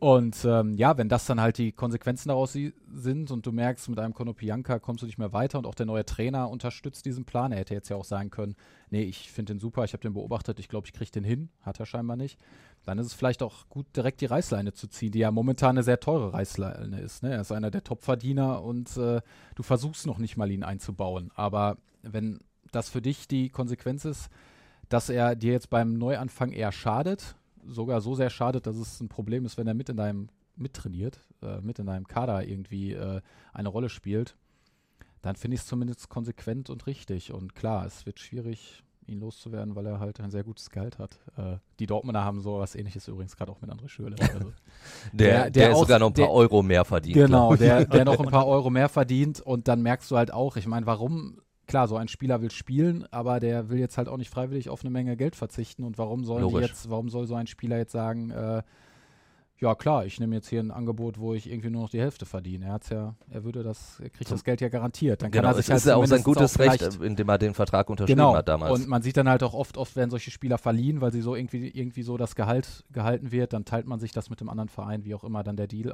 Und 0.00 0.46
ähm, 0.46 0.72
ja, 0.76 0.96
wenn 0.96 1.10
das 1.10 1.26
dann 1.26 1.42
halt 1.42 1.58
die 1.58 1.72
Konsequenzen 1.72 2.30
daraus 2.30 2.56
sind 2.90 3.30
und 3.30 3.44
du 3.44 3.52
merkst, 3.52 3.86
mit 3.90 3.98
einem 3.98 4.14
Konopianka 4.14 4.78
kommst 4.78 5.02
du 5.02 5.06
nicht 5.06 5.18
mehr 5.18 5.34
weiter 5.34 5.58
und 5.58 5.66
auch 5.66 5.74
der 5.74 5.84
neue 5.84 6.06
Trainer 6.06 6.48
unterstützt 6.48 7.04
diesen 7.04 7.26
Plan. 7.26 7.52
Er 7.52 7.58
hätte 7.58 7.74
jetzt 7.74 7.90
ja 7.90 7.96
auch 7.96 8.06
sagen 8.06 8.30
können, 8.30 8.56
nee, 8.88 9.02
ich 9.02 9.30
finde 9.30 9.52
den 9.52 9.60
super, 9.60 9.84
ich 9.84 9.92
habe 9.92 10.00
den 10.00 10.14
beobachtet, 10.14 10.58
ich 10.58 10.70
glaube, 10.70 10.86
ich 10.86 10.94
kriege 10.94 11.10
den 11.10 11.22
hin. 11.22 11.50
Hat 11.60 11.80
er 11.80 11.84
scheinbar 11.84 12.16
nicht. 12.16 12.40
Dann 12.86 12.96
ist 12.96 13.08
es 13.08 13.12
vielleicht 13.12 13.42
auch 13.42 13.68
gut, 13.68 13.94
direkt 13.94 14.22
die 14.22 14.26
Reißleine 14.26 14.72
zu 14.72 14.88
ziehen, 14.88 15.12
die 15.12 15.18
ja 15.18 15.30
momentan 15.30 15.76
eine 15.76 15.82
sehr 15.82 16.00
teure 16.00 16.32
Reißleine 16.32 16.98
ist. 16.98 17.22
Ne? 17.22 17.34
Er 17.34 17.42
ist 17.42 17.52
einer 17.52 17.70
der 17.70 17.84
Topverdiener 17.84 18.62
und 18.62 18.96
äh, 18.96 19.20
du 19.54 19.62
versuchst 19.62 20.06
noch 20.06 20.16
nicht 20.16 20.38
mal 20.38 20.50
ihn 20.50 20.64
einzubauen. 20.64 21.30
Aber 21.34 21.76
wenn 22.00 22.40
das 22.72 22.88
für 22.88 23.02
dich 23.02 23.28
die 23.28 23.50
Konsequenz 23.50 24.06
ist, 24.06 24.30
dass 24.88 25.10
er 25.10 25.36
dir 25.36 25.52
jetzt 25.52 25.68
beim 25.68 25.98
Neuanfang 25.98 26.52
eher 26.52 26.72
schadet, 26.72 27.36
sogar 27.66 28.00
so 28.00 28.14
sehr 28.14 28.30
schadet, 28.30 28.66
dass 28.66 28.76
es 28.76 29.00
ein 29.00 29.08
Problem 29.08 29.44
ist, 29.44 29.56
wenn 29.58 29.66
er 29.66 29.74
mit 29.74 29.88
in 29.88 29.96
deinem 29.96 30.28
mittrainiert, 30.56 31.20
äh, 31.42 31.60
mit 31.60 31.78
in 31.78 31.86
deinem 31.86 32.06
Kader 32.06 32.46
irgendwie 32.46 32.92
äh, 32.92 33.20
eine 33.52 33.68
Rolle 33.68 33.88
spielt, 33.88 34.36
dann 35.22 35.36
finde 35.36 35.54
ich 35.54 35.60
es 35.62 35.66
zumindest 35.66 36.08
konsequent 36.08 36.70
und 36.70 36.86
richtig. 36.86 37.32
Und 37.32 37.54
klar, 37.54 37.86
es 37.86 38.04
wird 38.06 38.18
schwierig, 38.20 38.82
ihn 39.06 39.20
loszuwerden, 39.20 39.74
weil 39.74 39.86
er 39.86 39.98
halt 40.00 40.20
ein 40.20 40.30
sehr 40.30 40.44
gutes 40.44 40.70
Gehalt 40.70 40.98
hat. 40.98 41.18
Äh, 41.36 41.56
die 41.78 41.86
Dortmunder 41.86 42.24
haben 42.24 42.40
so 42.40 42.58
was 42.58 42.74
ähnliches 42.74 43.08
übrigens 43.08 43.36
gerade 43.36 43.50
auch 43.52 43.60
mit 43.60 43.70
André 43.70 43.88
Schürrle. 43.88 44.16
Also, 44.20 44.52
Der, 45.12 45.50
der, 45.50 45.68
Der- 45.68 45.74
sogar 45.76 45.98
noch 45.98 46.08
ein 46.08 46.12
paar 46.14 46.26
der- 46.26 46.30
Euro 46.32 46.62
mehr 46.62 46.84
verdient. 46.84 47.14
Genau, 47.14 47.56
der, 47.56 47.84
der 47.86 48.04
noch 48.04 48.20
ein 48.20 48.26
paar 48.30 48.46
Euro 48.46 48.70
mehr 48.70 48.88
verdient 48.88 49.40
und 49.40 49.66
dann 49.68 49.82
merkst 49.82 50.10
du 50.10 50.16
halt 50.16 50.32
auch, 50.32 50.56
ich 50.56 50.66
meine, 50.66 50.86
warum, 50.86 51.40
klar, 51.70 51.88
so 51.88 51.96
ein 51.96 52.08
Spieler 52.08 52.42
will 52.42 52.50
spielen, 52.50 53.06
aber 53.10 53.40
der 53.40 53.68
will 53.70 53.78
jetzt 53.78 53.96
halt 53.98 54.08
auch 54.08 54.16
nicht 54.18 54.30
freiwillig 54.30 54.68
auf 54.68 54.82
eine 54.82 54.90
Menge 54.90 55.16
Geld 55.16 55.36
verzichten 55.36 55.84
und 55.84 55.96
warum 55.98 56.22
Logisch. 56.24 56.68
jetzt, 56.68 56.90
warum 56.90 57.08
soll 57.08 57.26
so 57.26 57.34
ein 57.34 57.46
Spieler 57.46 57.78
jetzt 57.78 57.92
sagen, 57.92 58.30
äh, 58.30 58.62
ja 59.58 59.74
klar, 59.74 60.06
ich 60.06 60.18
nehme 60.18 60.34
jetzt 60.36 60.48
hier 60.48 60.60
ein 60.60 60.70
Angebot, 60.70 61.18
wo 61.18 61.34
ich 61.34 61.50
irgendwie 61.50 61.68
nur 61.68 61.82
noch 61.82 61.90
die 61.90 62.00
Hälfte 62.00 62.24
verdiene. 62.24 62.66
Er 62.66 62.72
hat's 62.72 62.88
ja, 62.88 63.14
er 63.28 63.44
würde 63.44 63.62
das, 63.62 64.00
er 64.00 64.08
kriegt 64.08 64.30
das 64.30 64.42
Geld 64.42 64.62
ja 64.62 64.70
garantiert. 64.70 65.20
Dann 65.20 65.30
kann 65.30 65.42
Genau, 65.42 65.52
er 65.54 65.58
es 65.58 65.66
sich 65.66 65.70
halt 65.70 65.80
ist 65.80 65.86
ja 65.86 65.96
auch 65.96 66.06
sein 66.06 66.22
gutes 66.22 66.58
Recht, 66.58 66.78
vielleicht- 66.78 67.02
indem 67.02 67.28
er 67.28 67.36
den 67.38 67.52
Vertrag 67.52 67.90
unterschrieben 67.90 68.16
genau. 68.18 68.34
hat 68.34 68.48
damals. 68.48 68.72
Und 68.80 68.88
man 68.88 69.02
sieht 69.02 69.18
dann 69.18 69.28
halt 69.28 69.42
auch 69.42 69.52
oft, 69.52 69.76
oft 69.76 69.96
werden 69.96 70.08
solche 70.10 70.30
Spieler 70.30 70.56
verliehen, 70.56 71.02
weil 71.02 71.12
sie 71.12 71.20
so 71.20 71.34
irgendwie, 71.36 71.68
irgendwie 71.68 72.02
so 72.02 72.16
das 72.16 72.34
Gehalt 72.36 72.84
gehalten 72.90 73.32
wird. 73.32 73.52
Dann 73.52 73.66
teilt 73.66 73.86
man 73.86 74.00
sich 74.00 74.12
das 74.12 74.30
mit 74.30 74.40
dem 74.40 74.48
anderen 74.48 74.70
Verein, 74.70 75.04
wie 75.04 75.14
auch 75.14 75.24
immer 75.24 75.42
dann 75.42 75.56
der 75.56 75.66
Deal, 75.66 75.92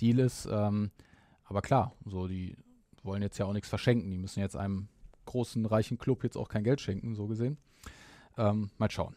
Deal 0.00 0.18
ist. 0.18 0.48
Ähm, 0.50 0.90
aber 1.44 1.60
klar, 1.60 1.92
so 2.06 2.26
die 2.26 2.56
wollen 3.02 3.20
jetzt 3.22 3.36
ja 3.38 3.44
auch 3.44 3.52
nichts 3.52 3.68
verschenken. 3.68 4.10
Die 4.10 4.18
müssen 4.18 4.40
jetzt 4.40 4.56
einem 4.56 4.88
großen, 5.26 5.66
reichen 5.66 5.98
Club 5.98 6.24
jetzt 6.24 6.36
auch 6.36 6.48
kein 6.48 6.64
Geld 6.64 6.80
schenken, 6.80 7.14
so 7.14 7.26
gesehen. 7.26 7.58
Ähm, 8.38 8.70
mal 8.78 8.90
schauen. 8.90 9.14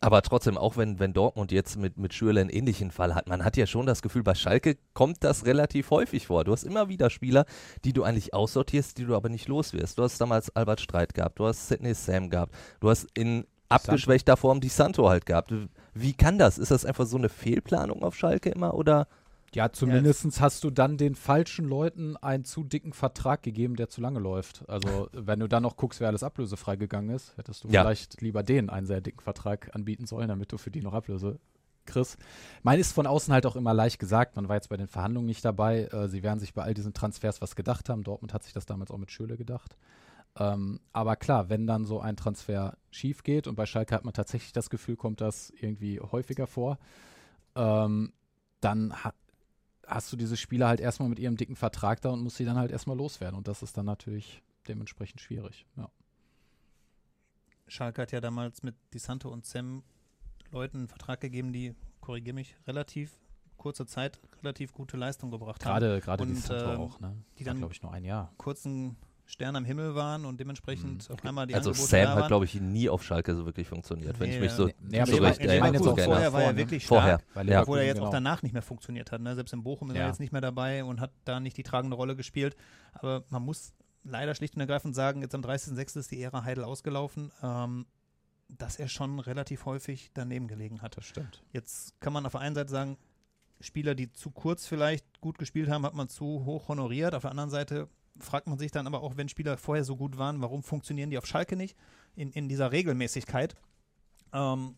Aber 0.00 0.20
trotzdem, 0.20 0.58
auch 0.58 0.76
wenn, 0.76 0.98
wenn 0.98 1.14
Dortmund 1.14 1.50
jetzt 1.50 1.78
mit, 1.78 1.96
mit 1.96 2.12
Schürle 2.12 2.42
einen 2.42 2.50
ähnlichen 2.50 2.90
Fall 2.90 3.14
hat, 3.14 3.26
man 3.26 3.42
hat 3.42 3.56
ja 3.56 3.66
schon 3.66 3.86
das 3.86 4.02
Gefühl, 4.02 4.22
bei 4.22 4.34
Schalke 4.34 4.76
kommt 4.92 5.24
das 5.24 5.46
relativ 5.46 5.90
häufig 5.90 6.26
vor. 6.26 6.44
Du 6.44 6.52
hast 6.52 6.62
immer 6.62 6.90
wieder 6.90 7.08
Spieler, 7.08 7.46
die 7.84 7.94
du 7.94 8.02
eigentlich 8.02 8.34
aussortierst, 8.34 8.98
die 8.98 9.06
du 9.06 9.16
aber 9.16 9.30
nicht 9.30 9.48
los 9.48 9.72
wirst. 9.72 9.96
Du 9.96 10.02
hast 10.02 10.20
damals 10.20 10.54
Albert 10.54 10.82
Streit 10.82 11.14
gehabt, 11.14 11.38
du 11.38 11.46
hast 11.46 11.68
Sidney 11.68 11.94
Sam 11.94 12.28
gehabt, 12.28 12.54
du 12.80 12.90
hast 12.90 13.06
in 13.14 13.46
abgeschwächter 13.70 14.36
Form 14.36 14.60
die 14.60 14.68
Santo 14.68 15.08
halt 15.08 15.24
gehabt. 15.24 15.54
Wie 15.94 16.12
kann 16.12 16.36
das? 16.36 16.58
Ist 16.58 16.70
das 16.70 16.84
einfach 16.84 17.06
so 17.06 17.16
eine 17.16 17.30
Fehlplanung 17.30 18.02
auf 18.02 18.14
Schalke 18.14 18.50
immer 18.50 18.74
oder? 18.74 19.08
Ja, 19.54 19.70
zumindest 19.72 20.40
hast 20.40 20.64
du 20.64 20.70
dann 20.70 20.96
den 20.96 21.14
falschen 21.14 21.64
Leuten 21.66 22.16
einen 22.16 22.44
zu 22.44 22.64
dicken 22.64 22.92
Vertrag 22.92 23.42
gegeben, 23.42 23.76
der 23.76 23.88
zu 23.88 24.00
lange 24.00 24.18
läuft. 24.20 24.68
Also, 24.68 25.08
wenn 25.12 25.40
du 25.40 25.48
dann 25.48 25.62
noch 25.62 25.76
guckst, 25.76 26.00
wer 26.00 26.08
alles 26.08 26.22
ablösefrei 26.22 26.76
gegangen 26.76 27.10
ist, 27.10 27.36
hättest 27.36 27.64
du 27.64 27.68
Ja. 27.68 27.82
vielleicht 27.82 28.20
lieber 28.20 28.42
denen 28.42 28.70
einen 28.70 28.86
sehr 28.86 29.00
dicken 29.00 29.20
Vertrag 29.20 29.74
anbieten 29.74 30.06
sollen, 30.06 30.28
damit 30.28 30.50
du 30.52 30.58
für 30.58 30.70
die 30.70 30.82
noch 30.82 30.94
Ablöse 30.94 31.38
kriegst. 31.86 32.16
Mein 32.62 32.80
ist 32.80 32.92
von 32.92 33.06
außen 33.06 33.32
halt 33.32 33.46
auch 33.46 33.56
immer 33.56 33.74
leicht 33.74 33.98
gesagt. 33.98 34.36
Man 34.36 34.48
war 34.48 34.56
jetzt 34.56 34.70
bei 34.70 34.76
den 34.76 34.88
Verhandlungen 34.88 35.26
nicht 35.26 35.44
dabei. 35.44 35.84
Äh, 35.84 36.08
sie 36.08 36.22
werden 36.22 36.40
sich 36.40 36.54
bei 36.54 36.62
all 36.62 36.74
diesen 36.74 36.94
Transfers 36.94 37.42
was 37.42 37.56
gedacht 37.56 37.88
haben. 37.88 38.02
Dortmund 38.04 38.32
hat 38.32 38.42
sich 38.42 38.52
das 38.54 38.64
damals 38.66 38.90
auch 38.90 38.96
mit 38.98 39.10
Schöle 39.10 39.36
gedacht. 39.36 39.76
Ähm, 40.36 40.80
aber 40.92 41.14
klar, 41.16 41.48
wenn 41.48 41.66
dann 41.66 41.84
so 41.84 42.00
ein 42.00 42.16
Transfer 42.16 42.76
schief 42.90 43.22
geht 43.22 43.46
und 43.46 43.54
bei 43.54 43.66
Schalke 43.66 43.94
hat 43.94 44.04
man 44.04 44.14
tatsächlich 44.14 44.52
das 44.52 44.68
Gefühl, 44.70 44.96
kommt 44.96 45.20
das 45.20 45.50
irgendwie 45.60 46.00
häufiger 46.00 46.46
vor, 46.48 46.78
ähm, 47.54 48.12
dann 48.60 49.04
ha 49.04 49.12
hast 49.86 50.12
du 50.12 50.16
diese 50.16 50.36
Spieler 50.36 50.68
halt 50.68 50.80
erstmal 50.80 51.08
mit 51.08 51.18
ihrem 51.18 51.36
dicken 51.36 51.56
Vertrag 51.56 52.00
da 52.00 52.10
und 52.10 52.20
musst 52.22 52.36
sie 52.36 52.44
dann 52.44 52.56
halt 52.56 52.70
erstmal 52.70 52.96
loswerden. 52.96 53.36
Und 53.36 53.48
das 53.48 53.62
ist 53.62 53.76
dann 53.76 53.86
natürlich 53.86 54.42
dementsprechend 54.68 55.20
schwierig. 55.20 55.66
Ja. 55.76 55.88
Schalke 57.66 58.02
hat 58.02 58.12
ja 58.12 58.20
damals 58.20 58.62
mit 58.62 58.74
Di 58.92 58.98
Santo 58.98 59.28
und 59.30 59.44
Sam 59.46 59.82
Leuten 60.50 60.78
einen 60.78 60.88
Vertrag 60.88 61.20
gegeben, 61.20 61.52
die, 61.52 61.74
korrigiere 62.00 62.34
mich, 62.34 62.56
relativ 62.66 63.18
kurze 63.56 63.86
Zeit 63.86 64.20
relativ 64.42 64.72
gute 64.72 64.96
Leistung 64.96 65.30
gebracht 65.30 65.64
haben. 65.64 65.80
Gerade, 65.80 66.00
gerade 66.00 66.24
die 66.26 66.32
Und, 66.32 66.36
Santo 66.38 66.72
ähm, 66.72 66.80
auch, 66.80 67.00
ne? 67.00 67.16
die 67.38 67.44
dann- 67.44 67.58
glaube 67.58 67.72
ich, 67.72 67.82
nur 67.82 67.92
ein 67.92 68.04
Jahr. 68.04 68.32
Kurzen 68.36 68.96
Stern 69.26 69.56
am 69.56 69.64
Himmel 69.64 69.94
waren 69.94 70.26
und 70.26 70.38
dementsprechend 70.38 71.10
auf 71.10 71.24
einmal 71.24 71.46
die 71.46 71.54
also 71.54 71.70
Angebote 71.70 71.88
Sam 71.88 72.08
hat, 72.16 72.28
glaube 72.28 72.44
ich, 72.44 72.60
nie 72.60 72.88
auf 72.90 73.02
Schalke 73.02 73.34
so 73.34 73.46
wirklich 73.46 73.66
funktioniert, 73.66 74.20
wenn 74.20 74.28
ich 74.28 74.36
Nee, 74.36 74.42
mich 74.42 74.52
so 74.52 74.66
nee, 74.66 74.74
nee, 74.82 75.00
aber 75.00 75.10
so 75.12 75.22
erinnere. 75.24 75.78
so 75.82 75.90
auch 75.92 75.96
gerne. 75.96 76.12
vorher 76.12 76.32
war 76.32 76.40
er 76.40 76.44
Vorher, 76.48 76.56
wirklich 76.56 76.86
Vorher. 76.86 77.18
stark. 77.20 77.24
Weil 77.36 77.48
Ja. 77.48 77.62
Obwohl 77.62 77.78
er 77.78 77.86
jetzt 77.86 77.96
auch 78.00 78.02
genau. 78.02 78.10
danach 78.12 78.42
nicht 78.42 78.52
mehr 78.52 78.60
funktioniert 78.62 79.12
hat. 79.12 79.22
Ne? 79.22 79.34
Selbst 79.34 79.52
in 79.54 79.62
Bochum 79.62 79.88
ist 79.90 79.96
er 79.96 80.02
Ja. 80.02 80.08
jetzt 80.08 80.20
nicht 80.20 80.32
mehr 80.32 80.42
dabei 80.42 80.84
und 80.84 81.00
hat 81.00 81.10
da 81.24 81.40
nicht 81.40 81.56
die 81.56 81.62
tragende 81.62 81.96
Rolle 81.96 82.16
gespielt. 82.16 82.54
Aber 82.92 83.24
man 83.30 83.42
muss 83.42 83.72
leider 84.02 84.34
schlicht 84.34 84.54
und 84.56 84.60
ergreifend 84.60 84.94
sagen, 84.94 85.22
jetzt 85.22 85.34
am 85.34 85.40
30.06. 85.40 85.96
ist 86.00 86.10
die 86.10 86.20
Ära 86.22 86.44
Heidel 86.44 86.64
ausgelaufen, 86.64 87.32
ähm, 87.42 87.86
dass 88.48 88.76
er 88.76 88.88
schon 88.88 89.20
relativ 89.20 89.64
häufig 89.64 90.10
daneben 90.12 90.48
gelegen 90.48 90.82
hat. 90.82 90.98
Das 90.98 91.06
stimmt. 91.06 91.42
Jetzt 91.50 91.98
kann 92.00 92.12
man 92.12 92.26
auf 92.26 92.32
der 92.32 92.42
einen 92.42 92.54
Seite 92.54 92.70
sagen, 92.70 92.98
Spieler, 93.60 93.94
die 93.94 94.12
zu 94.12 94.30
kurz 94.30 94.66
vielleicht 94.66 95.22
gut 95.22 95.38
gespielt 95.38 95.70
haben, 95.70 95.86
hat 95.86 95.94
man 95.94 96.10
zu 96.10 96.44
hoch 96.44 96.68
honoriert. 96.68 97.14
Auf 97.14 97.22
der 97.22 97.30
anderen 97.30 97.48
Seite 97.48 97.88
fragt 98.18 98.46
man 98.46 98.58
sich 98.58 98.70
dann 98.70 98.86
aber 98.86 99.02
auch, 99.02 99.16
wenn 99.16 99.28
Spieler 99.28 99.56
vorher 99.56 99.84
so 99.84 99.96
gut 99.96 100.18
waren, 100.18 100.40
warum 100.40 100.62
funktionieren 100.62 101.10
die 101.10 101.18
auf 101.18 101.26
Schalke 101.26 101.56
nicht 101.56 101.76
in, 102.14 102.30
in 102.30 102.48
dieser 102.48 102.72
Regelmäßigkeit? 102.72 103.54
Ähm, 104.32 104.76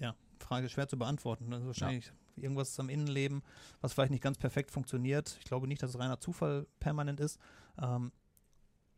ja, 0.00 0.14
Frage 0.38 0.68
schwer 0.68 0.88
zu 0.88 0.98
beantworten. 0.98 1.52
Also 1.52 1.66
wahrscheinlich 1.66 2.12
irgendwas 2.36 2.78
am 2.80 2.88
Innenleben, 2.88 3.42
was 3.80 3.92
vielleicht 3.92 4.10
nicht 4.10 4.22
ganz 4.22 4.38
perfekt 4.38 4.70
funktioniert. 4.70 5.36
Ich 5.40 5.44
glaube 5.44 5.68
nicht, 5.68 5.82
dass 5.82 5.90
es 5.90 5.98
reiner 5.98 6.18
Zufall 6.18 6.66
permanent 6.80 7.20
ist. 7.20 7.38
Ähm, 7.80 8.12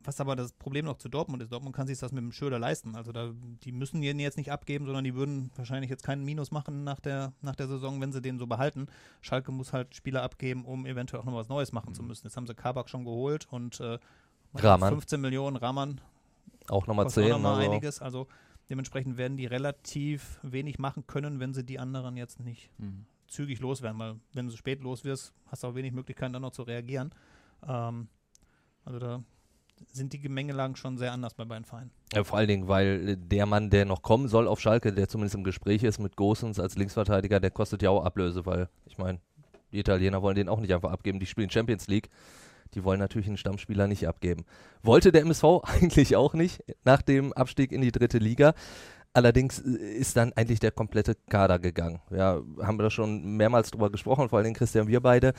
was 0.07 0.21
aber 0.21 0.37
das 0.37 0.53
Problem 0.53 0.85
noch 0.85 0.99
zu 0.99 1.09
Dortmund 1.09 1.43
ist, 1.43 1.51
Dortmund 1.53 1.75
kann 1.75 1.87
sich 1.87 1.99
das 1.99 2.13
mit 2.13 2.23
dem 2.23 2.33
Schöder 2.33 2.59
leisten. 2.59 2.95
Also 2.95 3.13
da, 3.13 3.33
die 3.63 3.73
müssen 3.73 4.03
ihn 4.03 4.19
jetzt 4.19 4.37
nicht 4.37 4.53
abgeben, 4.53 4.85
sondern 4.87 5.05
die 5.05 5.15
würden 5.15 5.51
wahrscheinlich 5.57 5.91
jetzt 5.91 6.03
keinen 6.05 6.25
Minus 6.25 6.51
machen 6.51 6.85
nach 6.85 7.01
der, 7.01 7.33
nach 7.43 7.57
der 7.57 7.69
Saison, 7.69 8.01
wenn 8.01 8.13
sie 8.13 8.21
den 8.23 8.39
so 8.39 8.47
behalten. 8.47 8.87
Schalke 9.23 9.53
muss 9.53 9.73
halt 9.73 9.95
Spieler 9.95 10.23
abgeben, 10.23 10.65
um 10.65 10.87
eventuell 10.87 11.21
auch 11.23 11.27
noch 11.27 11.35
was 11.35 11.49
Neues 11.49 11.73
machen 11.73 11.95
zu 11.95 12.03
müssen. 12.03 12.27
Jetzt 12.27 12.37
haben 12.37 12.47
sie 12.47 12.55
Kabak 12.55 12.89
schon 12.89 13.05
geholt 13.05 13.47
und 13.51 13.81
äh, 13.81 13.99
Rahman. 14.55 14.91
15 14.91 15.21
Millionen 15.21 15.57
Rahman 15.57 16.01
Auch 16.69 16.87
nochmal 16.87 17.07
kostet 17.07 17.25
auch 17.25 17.29
10. 17.29 17.33
noch 17.37 17.41
mal 17.43 17.57
Also. 17.59 17.71
einiges. 17.71 18.01
Also 18.03 18.29
dementsprechend 18.71 19.17
werden 19.17 19.37
die 19.37 19.47
relativ 19.47 20.39
wenig 20.43 20.79
machen 20.79 21.07
können, 21.07 21.41
wenn 21.41 21.53
sie 21.55 21.65
die 21.65 21.79
anderen 21.79 22.17
jetzt 22.17 22.41
nicht 22.41 22.71
Mhm. 22.79 23.07
zügig 23.27 23.61
loswerden, 23.61 23.99
weil 23.99 24.17
wenn 24.33 24.47
du 24.49 24.57
spät 24.57 24.83
los 24.83 25.05
wirst, 25.05 25.33
hast 25.47 25.63
du 25.65 25.69
auch 25.69 25.75
wenig 25.75 25.93
Möglichkeiten 25.93 26.33
dann 26.33 26.43
noch 26.43 26.53
zu 26.53 26.63
reagieren. 26.63 27.13
Ähm, 27.67 28.09
also 28.85 28.99
da 28.99 29.23
sind 29.93 30.13
die 30.13 30.21
Gemengelagen 30.21 30.77
schon 30.77 30.99
sehr 30.99 31.13
anders 31.13 31.35
bei 31.35 31.45
beiden 31.45 31.65
Vereinen. 31.65 31.91
Ja, 32.13 32.25
vor 32.25 32.39
allen 32.39 32.49
Dingen, 32.49 32.69
weil 32.69 33.09
äh, 33.09 33.17
der 33.17 33.47
Mann, 33.47 33.71
der 33.71 33.85
noch 33.85 34.03
kommen 34.03 34.29
soll 34.29 34.49
auf 34.49 34.61
Schalke, 34.61 34.93
der 34.93 35.09
zumindest 35.09 35.35
im 35.35 35.45
Gespräch 35.45 35.83
ist 35.83 35.99
mit 35.99 36.17
Gosens 36.17 36.59
als 36.59 36.77
Linksverteidiger, 36.77 37.41
der 37.41 37.51
kostet 37.51 37.83
ja 37.83 37.91
auch 37.91 38.05
Ablöse, 38.05 38.47
weil 38.47 38.69
ich 38.87 38.99
meine, 38.99 39.21
die 39.73 39.81
Italiener 39.81 40.23
wollen 40.23 40.37
den 40.37 40.49
auch 40.49 40.61
nicht 40.61 40.73
einfach 40.73 40.93
abgeben. 40.93 41.19
Die 41.19 41.27
spielen 41.27 41.51
Champions 41.51 41.89
League. 41.89 42.09
Die 42.75 42.85
wollen 42.85 43.01
natürlich 43.01 43.29
einen 43.29 43.37
Stammspieler 43.37 43.87
nicht 43.87 44.07
abgeben. 44.07 44.45
Wollte 44.83 45.13
der 45.13 45.23
MSV 45.23 45.45
eigentlich 45.65 46.17
auch 46.17 46.35
nicht 46.35 46.63
nach 46.85 47.03
dem 47.03 47.33
Abstieg 47.33 47.73
in 47.73 47.81
die 47.81 47.93
dritte 47.93 48.19
Liga. 48.19 48.55
Allerdings 49.13 49.61
äh, 49.61 49.71
ist 49.71 50.17
dann 50.17 50.33
eigentlich 50.35 50.61
der 50.61 50.71
komplette 50.71 51.17
Kader 51.29 51.59
gegangen. 51.59 52.01
Ja, 52.11 52.41
haben 52.63 52.79
wir 52.79 52.85
da 52.85 52.91
schon 52.91 53.37
mehrmals 53.37 53.71
drüber 53.71 53.91
gesprochen, 53.91 54.29
vor 54.29 54.39
allen 54.39 54.45
Dingen 54.45 54.57
Christian, 54.57 54.89
wir 54.89 55.01
beide. 55.01 55.33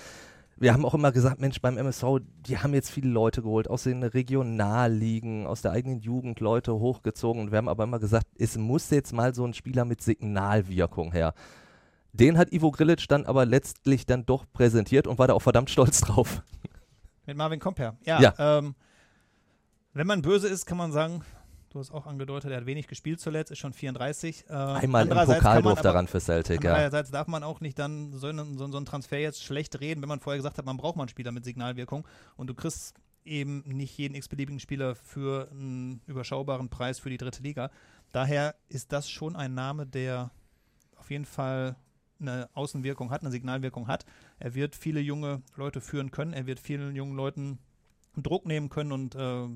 Wir 0.57 0.73
haben 0.73 0.85
auch 0.85 0.93
immer 0.93 1.11
gesagt, 1.11 1.41
Mensch, 1.41 1.59
beim 1.61 1.77
MSV, 1.77 2.19
die 2.47 2.57
haben 2.57 2.73
jetzt 2.73 2.89
viele 2.89 3.09
Leute 3.09 3.41
geholt, 3.41 3.69
aus 3.69 3.83
den 3.83 4.03
Regionalligen, 4.03 5.47
aus 5.47 5.61
der 5.61 5.71
eigenen 5.71 5.99
Jugend 5.99 6.39
Leute 6.39 6.73
hochgezogen. 6.73 7.41
Und 7.41 7.51
wir 7.51 7.57
haben 7.57 7.67
aber 7.67 7.83
immer 7.83 7.99
gesagt, 7.99 8.27
es 8.37 8.57
muss 8.57 8.89
jetzt 8.89 9.11
mal 9.11 9.35
so 9.35 9.45
ein 9.45 9.53
Spieler 9.53 9.83
mit 9.83 10.01
Signalwirkung 10.01 11.11
her. 11.11 11.33
Den 12.13 12.37
hat 12.37 12.53
Ivo 12.53 12.71
Grilic 12.71 13.05
dann 13.09 13.25
aber 13.25 13.45
letztlich 13.45 14.05
dann 14.05 14.25
doch 14.25 14.45
präsentiert 14.53 15.07
und 15.07 15.19
war 15.19 15.27
da 15.27 15.33
auch 15.33 15.41
verdammt 15.41 15.69
stolz 15.69 15.99
drauf. 16.01 16.41
Mit 17.25 17.35
Marvin 17.35 17.59
Comper. 17.59 17.97
Ja, 18.05 18.21
Ja. 18.21 18.33
Ähm, 18.37 18.75
wenn 19.93 20.07
man 20.07 20.21
böse 20.21 20.47
ist, 20.47 20.65
kann 20.65 20.77
man 20.77 20.91
sagen, 20.91 21.23
du 21.75 21.81
hast 21.81 21.91
auch 21.91 22.07
angedeutet, 22.07 22.51
er 22.51 22.57
hat 22.57 22.65
wenig 22.65 22.87
gespielt 22.87 23.19
zuletzt, 23.19 23.51
ist 23.51 23.59
schon 23.59 23.73
34. 23.73 24.45
Ähm, 24.49 24.55
Einmal 24.55 25.07
im 25.07 25.09
Pokal 25.09 25.61
durfte 25.61 25.89
aber- 25.89 25.97
ran 25.99 26.07
für 26.07 26.21
Celtic, 26.21 26.63
ja. 26.63 26.73
Andererseits 26.73 27.11
darf 27.11 27.27
man 27.27 27.43
auch 27.43 27.59
nicht 27.59 27.77
dann 27.77 28.13
so, 28.13 28.27
einen, 28.27 28.57
so, 28.57 28.71
so 28.71 28.77
einen 28.77 28.85
Transfer 28.85 29.19
jetzt 29.19 29.43
schlecht 29.43 29.79
reden, 29.81 30.01
wenn 30.01 30.07
man 30.07 30.21
vorher 30.21 30.37
gesagt 30.37 30.57
hat, 30.57 30.65
man 30.65 30.77
braucht 30.77 30.95
mal 30.95 31.03
einen 31.03 31.09
Spieler 31.09 31.33
mit 31.33 31.43
Signalwirkung 31.43 32.07
und 32.37 32.47
du 32.47 32.53
kriegst 32.53 32.95
eben 33.25 33.59
nicht 33.65 33.97
jeden 33.97 34.15
x-beliebigen 34.15 34.59
Spieler 34.59 34.95
für 34.95 35.49
einen 35.51 36.01
überschaubaren 36.07 36.69
Preis 36.69 36.99
für 36.99 37.09
die 37.09 37.17
dritte 37.17 37.43
Liga. 37.43 37.69
Daher 38.13 38.55
ist 38.69 38.93
das 38.93 39.09
schon 39.09 39.35
ein 39.35 39.53
Name, 39.53 39.85
der 39.85 40.31
auf 40.95 41.11
jeden 41.11 41.25
Fall 41.25 41.75
eine 42.21 42.49
Außenwirkung 42.53 43.11
hat, 43.11 43.21
eine 43.21 43.31
Signalwirkung 43.31 43.89
hat. 43.89 44.05
Er 44.39 44.55
wird 44.55 44.77
viele 44.77 45.01
junge 45.01 45.41
Leute 45.57 45.81
führen 45.81 46.11
können, 46.11 46.31
er 46.31 46.45
wird 46.45 46.61
vielen 46.61 46.95
jungen 46.95 47.17
Leuten 47.17 47.59
Druck 48.15 48.45
nehmen 48.45 48.69
können 48.69 48.93
und 48.93 49.15
äh, 49.15 49.47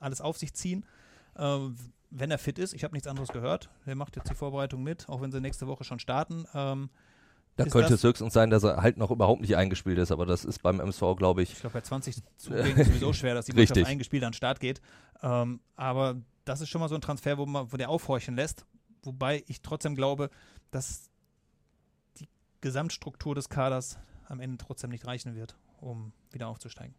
alles 0.00 0.20
auf 0.20 0.36
sich 0.36 0.52
ziehen. 0.54 0.84
Äh, 1.40 1.58
wenn 2.10 2.30
er 2.30 2.38
fit 2.38 2.58
ist, 2.58 2.74
ich 2.74 2.84
habe 2.84 2.94
nichts 2.94 3.08
anderes 3.08 3.28
gehört. 3.28 3.70
Er 3.86 3.94
macht 3.94 4.16
jetzt 4.16 4.30
die 4.30 4.34
Vorbereitung 4.34 4.82
mit, 4.82 5.08
auch 5.08 5.20
wenn 5.20 5.30
sie 5.32 5.40
nächste 5.40 5.66
Woche 5.66 5.84
schon 5.84 5.98
starten. 6.00 6.44
Ähm, 6.54 6.90
Da 7.56 7.64
könnte 7.64 7.94
es 7.94 8.02
höchstens 8.02 8.32
sein, 8.32 8.50
dass 8.50 8.64
er 8.64 8.82
halt 8.82 8.96
noch 8.96 9.10
überhaupt 9.10 9.40
nicht 9.40 9.56
eingespielt 9.56 9.98
ist, 9.98 10.10
aber 10.10 10.26
das 10.26 10.44
ist 10.44 10.60
beim 10.62 10.80
MSV, 10.80 11.16
glaube 11.16 11.42
ich, 11.42 11.52
Ich 11.52 11.60
glaube, 11.60 11.74
bei 11.74 11.80
20 11.82 12.16
Zugängen 12.36 12.84
sowieso 12.84 13.12
schwer, 13.12 13.34
dass 13.34 13.46
die 13.46 13.52
Mannschaft 13.52 13.76
Richtig. 13.76 13.86
eingespielt 13.86 14.24
an 14.24 14.30
den 14.30 14.36
Start 14.36 14.60
geht. 14.60 14.80
Ähm, 15.22 15.60
aber 15.76 16.16
das 16.44 16.60
ist 16.60 16.68
schon 16.68 16.80
mal 16.80 16.88
so 16.88 16.94
ein 16.96 17.00
Transfer, 17.00 17.38
wo, 17.38 17.46
man, 17.46 17.72
wo 17.72 17.76
der 17.76 17.90
aufhorchen 17.90 18.34
lässt. 18.34 18.66
Wobei 19.02 19.44
ich 19.46 19.62
trotzdem 19.62 19.94
glaube, 19.94 20.30
dass 20.72 21.10
die 22.18 22.28
Gesamtstruktur 22.60 23.34
des 23.34 23.48
Kaders 23.48 23.98
am 24.26 24.40
Ende 24.40 24.58
trotzdem 24.58 24.90
nicht 24.90 25.06
reichen 25.06 25.34
wird, 25.36 25.56
um 25.80 26.12
wieder 26.32 26.48
aufzusteigen. 26.48 26.94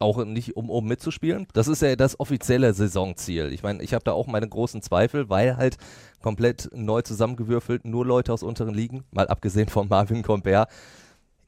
Auch 0.00 0.24
nicht 0.24 0.56
um 0.56 0.70
oben 0.70 0.88
mitzuspielen. 0.88 1.46
Das 1.52 1.68
ist 1.68 1.82
ja 1.82 1.94
das 1.96 2.18
offizielle 2.18 2.72
Saisonziel. 2.74 3.52
Ich 3.52 3.62
meine, 3.62 3.82
ich 3.82 3.94
habe 3.94 4.04
da 4.04 4.12
auch 4.12 4.26
meine 4.26 4.48
großen 4.48 4.82
Zweifel, 4.82 5.28
weil 5.28 5.56
halt 5.56 5.76
komplett 6.22 6.70
neu 6.74 7.02
zusammengewürfelt, 7.02 7.84
nur 7.84 8.04
Leute 8.06 8.32
aus 8.32 8.42
unteren 8.42 8.74
Ligen, 8.74 9.04
mal 9.12 9.28
abgesehen 9.28 9.68
von 9.68 9.88
Marvin 9.88 10.22
Comper. 10.22 10.66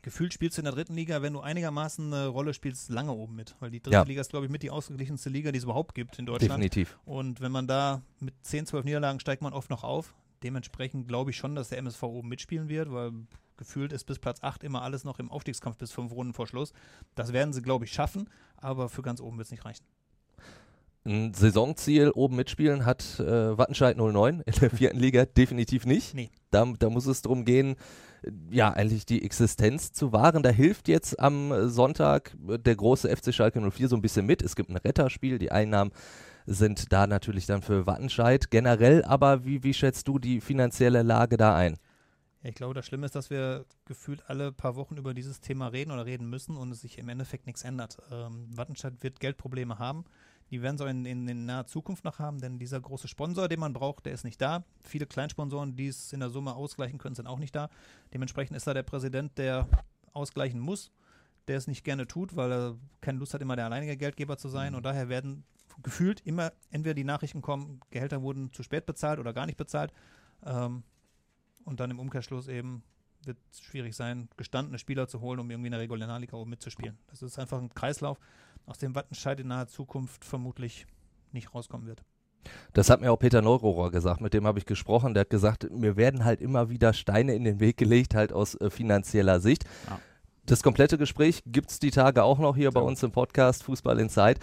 Gefühlt 0.03 0.35
spielst 0.35 0.59
du 0.59 0.63
in 0.63 0.65
der 0.65 0.75
dritten 0.75 0.95
Liga, 0.95 1.23
wenn 1.23 1.33
du 1.33 1.41
einigermaßen 1.41 2.13
eine 2.13 2.27
Rolle 2.27 2.55
spielst, 2.55 2.91
lange 2.91 3.13
oben 3.13 3.37
mit. 3.37 3.55
Weil 3.61 3.71
die 3.71 3.81
dritte 3.81 3.95
Ja. 3.95 4.03
Liga 4.03 4.21
ist, 4.21 4.31
glaube 4.31 4.47
ich, 4.47 4.53
mit 4.53 4.65
die 4.65 4.71
ausgeglichenste 4.71 5.31
Liga, 5.31 5.53
die 5.53 5.59
es 5.59 5.65
überhaupt 5.65 5.95
gibt 5.95 6.19
in 6.19 6.27
Deutschland. 6.27 6.51
Definitiv. 6.51 6.99
Und 7.05 7.41
wenn 7.41 7.53
man 7.53 7.69
da 7.69 8.03
mit 8.19 8.35
10, 8.43 8.67
12 8.67 8.85
Niederlagen 8.85 9.21
steigt 9.21 9.43
man 9.43 9.53
oft 9.53 9.71
noch 9.71 9.85
auf. 9.85 10.15
Dementsprechend 10.43 11.07
glaube 11.07 11.31
ich 11.31 11.37
schon, 11.37 11.55
dass 11.55 11.69
der 11.69 11.79
MSV 11.79 12.03
oben 12.03 12.29
mitspielen 12.29 12.69
wird, 12.69 12.91
weil 12.93 13.13
gefühlt 13.63 13.93
ist 13.93 14.05
bis 14.05 14.19
Platz 14.19 14.43
8 14.43 14.65
immer 14.65 14.83
alles 14.83 15.05
noch 15.05 15.21
im 15.21 15.31
Aufstiegskampf 15.31 15.79
bis 15.79 15.93
fünf 15.93 16.11
Runden 16.11 16.33
vor 16.33 16.49
Schluss. 16.49 16.73
Das 17.15 17.33
werden 17.33 17.53
sie, 17.53 17.63
glaube 17.63 17.85
ich, 17.85 17.93
schaffen, 17.93 18.29
aber 18.57 18.89
für 18.89 19.03
ganz 19.03 19.21
oben 19.21 19.39
wird 19.39 19.47
es 19.47 19.53
nicht 19.53 19.65
reichen. 19.65 19.85
Ein 21.05 21.33
Saisonziel 21.33 22.11
oben 22.11 22.37
mitspielen 22.37 22.85
hat 22.85 23.21
äh, 23.21 23.57
Wattenscheid 23.57 23.97
09 23.97 24.41
in 24.41 24.53
der 24.61 24.71
vierten 24.71 24.99
Liga 24.99 25.25
definitiv 25.37 25.87
nicht. 25.87 26.15
Nee. 26.15 26.31
Da, 26.51 26.65
da 26.77 26.91
muss 26.91 27.07
es 27.07 27.23
darum 27.23 27.45
gehen, 27.45 27.77
äh, 28.23 28.31
ja, 28.51 28.73
eigentlich 28.73 29.07
die 29.07 29.25
Existenz 29.25 29.93
zu 29.93 30.13
wahren. 30.13 30.43
Da 30.43 30.51
hilft 30.51 30.89
jetzt 30.89 31.21
am 31.21 31.69
Sonntag 31.69 32.37
der 32.41 32.75
große 32.75 33.09
FC 33.17 33.33
Schalke 33.33 33.61
04 33.61 33.89
so 33.89 33.97
ein 33.97 34.03
bisschen 34.03 34.27
mit. 34.27 34.43
Es 34.43 34.57
gibt 34.57 34.71
ein 34.71 34.77
Retterspiel, 34.77 35.39
die 35.39 35.53
Einnahmen 35.53 35.93
sind 36.47 36.93
da 36.93 37.07
natürlich 37.07 37.47
dann 37.47 37.63
für 37.63 37.87
Wattenscheid. 37.87 38.51
Generell 38.51 39.05
aber, 39.05 39.45
wie, 39.45 39.63
wie 39.63 39.75
schätzt 39.75 40.09
du 40.09 40.19
die 40.19 40.41
finanzielle 40.41 41.03
Lage 41.03 41.37
da 41.37 41.55
ein? 41.55 41.77
Ja, 42.43 42.51
ich 42.51 42.57
glaube, 42.57 42.75
das 42.75 42.87
Schlimme 42.87 43.07
ist, 43.07 43.15
dass 43.15 43.31
wir 43.31 43.65
gefühlt 43.85 44.29
alle 44.29 44.53
paar 44.53 44.75
Wochen 44.75 44.97
über 44.97 45.15
dieses 45.15 45.41
Thema 45.41 45.69
reden 45.69 45.93
oder 45.93 46.07
reden 46.07 46.29
müssen 46.29 46.57
und 46.57 46.73
es 46.73 46.81
sich 46.81 46.99
im 46.99 47.09
Endeffekt 47.09 47.47
nichts 47.47 47.63
ändert. 47.63 47.99
Ähm, 48.11 48.49
Wattenscheid 48.57 49.03
wird 49.03 49.21
Geldprobleme 49.21 49.79
haben. 49.79 50.05
Die 50.51 50.61
werden 50.61 50.77
sie 50.77 50.87
in, 50.87 51.07
in, 51.07 51.29
in, 51.29 51.47
naher 51.47 51.67
Zukunft 51.67 52.05
noch 52.05 52.19
haben, 52.19 52.39
denn 52.41 52.59
dieser 52.59 52.81
große 52.81 53.09
Sponsor, 53.09 53.49
den 53.49 53.61
man 53.61 53.73
braucht, 53.73 54.05
der 54.05 54.13
ist 54.13 54.25
nicht 54.25 54.41
da. 54.41 54.65
Viele 54.83 55.07
Kleinsponsoren, 55.07 55.77
die 55.77 55.87
es 55.87 56.13
in 56.13 56.21
der 56.21 56.31
Summe 56.31 56.55
ausgleichen 56.55 56.99
können, 56.99 57.15
sind 57.15 57.27
auch 57.27 57.39
nicht 57.39 57.55
da. 57.55 57.71
Dementsprechend 58.13 58.57
ist 58.57 58.67
da 58.67 58.75
der 58.75 58.83
Präsident, 58.83 59.39
der 59.39 59.69
ausgleichen 60.13 60.61
muss, 60.61 60.91
der 61.49 61.57
es 61.57 61.69
nicht 61.69 61.85
gerne 61.85 62.07
tut, 62.07 62.37
weil 62.37 62.53
er 62.53 62.77
keine 63.01 63.19
Lust 63.19 63.33
hat, 63.33 63.41
immer 63.41 63.57
der 63.57 63.67
alleinige 63.67 63.97
Geldgeber 63.97 64.37
zu 64.37 64.49
sein. 64.49 64.73
Mhm. 64.73 64.79
Und 64.79 64.83
daher 64.83 65.09
werden 65.09 65.45
gefühlt 65.83 66.21
immer 66.27 66.53
entweder 66.71 66.95
die 66.95 67.05
Nachrichten 67.05 67.41
kommen, 67.41 67.81
Gehälter 67.91 68.21
wurden 68.21 68.53
zu 68.53 68.63
spät 68.63 68.85
bezahlt 68.85 69.21
oder 69.21 69.33
gar 69.33 69.47
nicht 69.47 69.57
bezahlt. 69.57 69.93
Ähm, 70.45 70.83
und 71.65 71.81
dann 71.81 71.91
im 71.91 71.99
Umkehrschluss 71.99 72.49
eben 72.49 72.83
wird 73.25 73.39
es 73.53 73.61
schwierig 73.61 73.95
sein, 73.95 74.29
gestandene 74.37 74.79
Spieler 74.79 75.07
zu 75.07 75.21
holen, 75.21 75.39
um 75.39 75.51
irgendwie 75.51 75.69
in 75.69 75.73
der 75.73 75.81
Regionalliga 75.81 76.37
oben 76.37 76.51
mitzuspielen. 76.51 76.99
Das 77.09 77.23
ist 77.23 77.39
einfach 77.39 77.59
ein 77.59 77.73
Kreislauf, 77.73 78.19
aus 78.67 78.79
dem 78.79 78.95
Wattenscheid 78.95 79.39
in 79.41 79.49
naher 79.49 79.69
Zukunft 79.69 80.25
vermutlich 80.25 80.87
nicht 81.33 81.55
rauskommen 81.55 81.87
wird. 81.87 82.03
Das 82.73 82.91
hat 82.91 83.01
mir 83.01 83.13
auch 83.13 83.19
Peter 83.19 83.43
Neurohrer 83.43 83.91
gesagt, 83.91 84.21
mit 84.21 84.35
dem 84.35 84.47
habe 84.47 84.59
ich 84.59 84.67
gesprochen. 84.67 85.15
Der 85.15 85.23
hat 85.23 85.31
gesagt, 85.31 85.71
mir 85.71 85.97
werden 85.97 86.25
halt 86.25 86.41
immer 86.41 86.71
wieder 86.71 86.93
Steine 86.93 87.35
in 87.35 87.45
den 87.45 87.61
Weg 87.61 87.77
gelegt, 87.77 88.15
halt 88.15 88.33
aus 88.33 88.55
äh, 88.57 88.71
finanzieller 88.71 89.41
Sicht. 89.41 89.65
Ja. 89.89 90.01
Das 90.45 90.65
komplette 90.65 90.99
Gespräch 90.99 91.43
gibt 91.47 91.71
es 91.71 91.79
die 91.79 91.93
Tage 91.93 92.25
auch 92.25 92.41
noch 92.41 92.57
hier 92.57 92.65
ja. 92.65 92.71
bei 92.71 92.81
uns 92.81 93.03
im 93.05 93.13
Podcast 93.13 93.63
Fußball 93.63 94.01
Inside. 94.01 94.41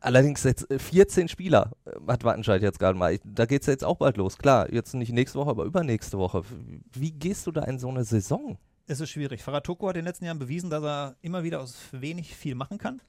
Allerdings 0.00 0.44
jetzt 0.44 0.66
14 0.70 1.24
äh, 1.24 1.28
Spieler 1.28 1.72
äh, 1.84 1.90
hat 2.06 2.24
Wattenscheid 2.24 2.62
jetzt 2.62 2.78
gerade 2.78 2.96
mal. 2.96 3.18
Da 3.24 3.46
geht 3.46 3.62
es 3.62 3.66
ja 3.66 3.72
jetzt 3.72 3.84
auch 3.84 3.96
bald 3.96 4.16
los. 4.16 4.38
Klar, 4.38 4.72
jetzt 4.72 4.94
nicht 4.94 5.12
nächste 5.12 5.38
Woche, 5.38 5.50
aber 5.50 5.64
übernächste 5.64 6.18
Woche. 6.18 6.42
Wie 6.92 7.10
gehst 7.10 7.46
du 7.46 7.52
da 7.52 7.64
in 7.64 7.78
so 7.78 7.88
eine 7.88 8.04
Saison? 8.04 8.58
Es 8.86 9.00
ist 9.00 9.10
schwierig. 9.10 9.42
Faratoko 9.42 9.88
hat 9.88 9.96
in 9.96 10.00
den 10.02 10.06
letzten 10.06 10.24
Jahren 10.24 10.38
bewiesen, 10.38 10.70
dass 10.70 10.82
er 10.82 11.16
immer 11.20 11.42
wieder 11.42 11.60
aus 11.60 11.76
wenig 11.92 12.34
viel 12.34 12.54
machen 12.54 12.78
kann. 12.78 13.02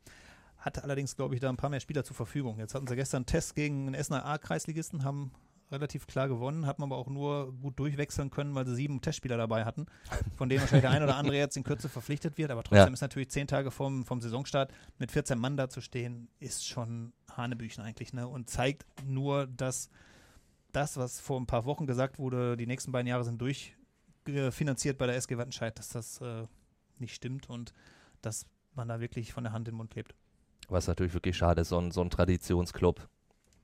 Hatte 0.57 0.83
allerdings, 0.83 1.15
glaube 1.15 1.35
ich, 1.35 1.41
da 1.41 1.49
ein 1.49 1.57
paar 1.57 1.69
mehr 1.69 1.79
Spieler 1.79 2.03
zur 2.03 2.15
Verfügung. 2.15 2.57
Jetzt 2.59 2.73
hatten 2.73 2.87
sie 2.87 2.95
gestern 2.95 3.19
einen 3.19 3.25
Test 3.27 3.55
gegen 3.55 3.87
einen 3.87 3.93
Essener 3.93 4.25
A-Kreisligisten, 4.25 5.03
haben 5.03 5.31
relativ 5.71 6.07
klar 6.07 6.27
gewonnen, 6.27 6.65
hat 6.65 6.79
man 6.79 6.91
aber 6.91 6.99
auch 6.99 7.09
nur 7.09 7.53
gut 7.53 7.77
durchwechseln 7.79 8.29
können, 8.29 8.55
weil 8.55 8.65
sie 8.65 8.75
sieben 8.75 9.01
Testspieler 9.01 9.37
dabei 9.37 9.65
hatten, 9.65 9.85
von 10.35 10.49
denen 10.49 10.61
wahrscheinlich 10.61 10.83
der 10.83 10.91
ein 10.91 11.03
oder 11.03 11.15
andere 11.15 11.37
jetzt 11.37 11.57
in 11.57 11.63
Kürze 11.63 11.89
verpflichtet 11.89 12.37
wird. 12.37 12.51
Aber 12.51 12.63
trotzdem 12.63 12.87
ja. 12.87 12.93
ist 12.93 13.01
natürlich 13.01 13.29
zehn 13.29 13.47
Tage 13.47 13.71
vom, 13.71 14.05
vom 14.05 14.21
Saisonstart 14.21 14.73
mit 14.97 15.11
14 15.11 15.37
Mann 15.37 15.57
da 15.57 15.69
zu 15.69 15.81
stehen, 15.81 16.29
ist 16.39 16.67
schon 16.67 17.13
Hanebüchen 17.31 17.83
eigentlich. 17.83 18.13
Ne? 18.13 18.27
Und 18.27 18.49
zeigt 18.49 18.85
nur, 19.05 19.47
dass 19.47 19.89
das, 20.71 20.97
was 20.97 21.19
vor 21.19 21.39
ein 21.39 21.47
paar 21.47 21.65
Wochen 21.65 21.85
gesagt 21.85 22.19
wurde, 22.19 22.57
die 22.57 22.67
nächsten 22.67 22.91
beiden 22.91 23.07
Jahre 23.07 23.23
sind 23.23 23.41
durchfinanziert 23.41 24.97
bei 24.97 25.05
der 25.05 25.15
SG 25.15 25.37
Wattenscheid, 25.37 25.77
dass 25.77 25.89
das 25.89 26.21
äh, 26.21 26.45
nicht 26.97 27.13
stimmt 27.13 27.49
und 27.49 27.73
dass 28.21 28.45
man 28.75 28.87
da 28.87 28.99
wirklich 28.99 29.33
von 29.33 29.43
der 29.43 29.53
Hand 29.53 29.67
in 29.67 29.73
den 29.73 29.77
Mund 29.77 29.95
lebt. 29.95 30.15
Was 30.67 30.87
natürlich 30.87 31.13
wirklich 31.13 31.37
schade 31.37 31.61
ist, 31.61 31.69
so 31.69 31.79
ein, 31.79 31.91
so 31.91 32.01
ein 32.01 32.09
Traditionsclub, 32.09 33.07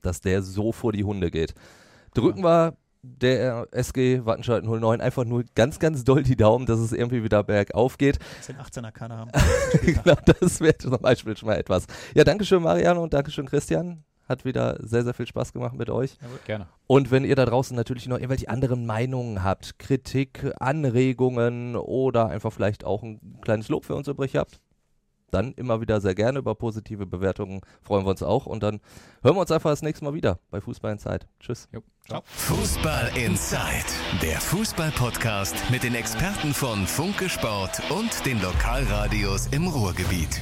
dass 0.02 0.22
der 0.22 0.42
so 0.42 0.72
vor 0.72 0.92
die 0.92 1.04
Hunde 1.04 1.30
geht 1.30 1.54
drücken 2.16 2.44
wir 2.44 2.76
der 3.06 3.68
SG 3.72 4.26
Wattenscheid 4.26 4.64
09 4.64 5.02
einfach 5.02 5.26
nur 5.26 5.44
ganz, 5.54 5.80
ganz 5.80 6.04
doll 6.04 6.24
die 6.24 6.36
Daumen, 6.36 6.66
dass 6.66 6.80
es 6.80 6.92
irgendwie 6.92 7.24
wieder 7.24 7.44
bergauf 7.44 7.98
geht. 7.98 8.20
Dass 8.38 8.48
den 8.48 8.58
18er 8.58 8.92
Kader 8.92 9.18
haben. 9.18 9.32
genau, 9.82 10.16
das 10.26 10.60
wäre 10.60 10.78
zum 10.78 10.98
Beispiel 11.00 11.38
schon 11.38 11.48
mal 11.48 11.58
etwas. 11.58 11.86
Ja, 12.14 12.24
Dankeschön 12.24 12.64
Mariano 12.64 13.04
und 13.04 13.14
Dankeschön 13.14 13.46
Christian. 13.46 14.04
Hat 14.28 14.44
wieder 14.44 14.80
sehr, 14.82 15.04
sehr 15.04 15.14
viel 15.14 15.28
Spaß 15.28 15.54
gemacht 15.54 15.76
mit 15.76 15.92
euch. 15.92 16.18
Ja, 16.20 16.28
gerne. 16.46 16.68
Und 16.88 17.12
wenn 17.12 17.26
ihr 17.26 17.36
da 17.36 17.46
draußen 17.46 17.76
natürlich 17.76 18.08
noch 18.08 18.18
irgendwelche 18.18 18.50
anderen 18.50 18.88
Meinungen 18.88 19.44
habt, 19.44 19.78
Kritik, 19.78 20.52
Anregungen 20.60 21.76
oder 21.76 22.30
einfach 22.30 22.52
vielleicht 22.52 22.86
auch 22.86 23.04
ein 23.04 23.20
kleines 23.42 23.70
Lob 23.70 23.86
für 23.86 23.94
uns 23.94 24.08
übrig 24.08 24.36
habt, 24.36 24.60
dann 25.32 25.54
immer 25.54 25.82
wieder 25.82 26.02
sehr 26.02 26.16
gerne 26.16 26.40
über 26.40 26.56
positive 26.56 27.06
Bewertungen. 27.06 27.62
Freuen 27.82 28.06
wir 28.06 28.12
uns 28.12 28.24
auch. 28.24 28.46
Und 28.46 28.64
dann 28.64 28.80
hören 29.24 29.36
wir 29.36 29.42
uns 29.42 29.52
einfach 29.52 29.70
das 29.70 29.82
nächste 29.82 30.06
Mal 30.06 30.14
wieder 30.14 30.40
bei 30.52 30.62
Fußball 30.62 30.92
Inside. 30.92 31.26
Tschüss. 31.40 31.68
Jo. 31.72 31.82
Ciao. 32.08 32.22
Fußball 32.26 33.12
Inside, 33.18 33.86
der 34.22 34.40
Fußball-Podcast 34.40 35.56
mit 35.72 35.84
den 35.84 35.96
Experten 35.96 36.54
von 36.54 36.86
Funke 36.86 37.30
Sport 37.30 37.82
und 37.90 38.26
den 38.26 38.40
Lokalradios 38.42 39.48
im 39.48 39.68
Ruhrgebiet. 39.68 40.42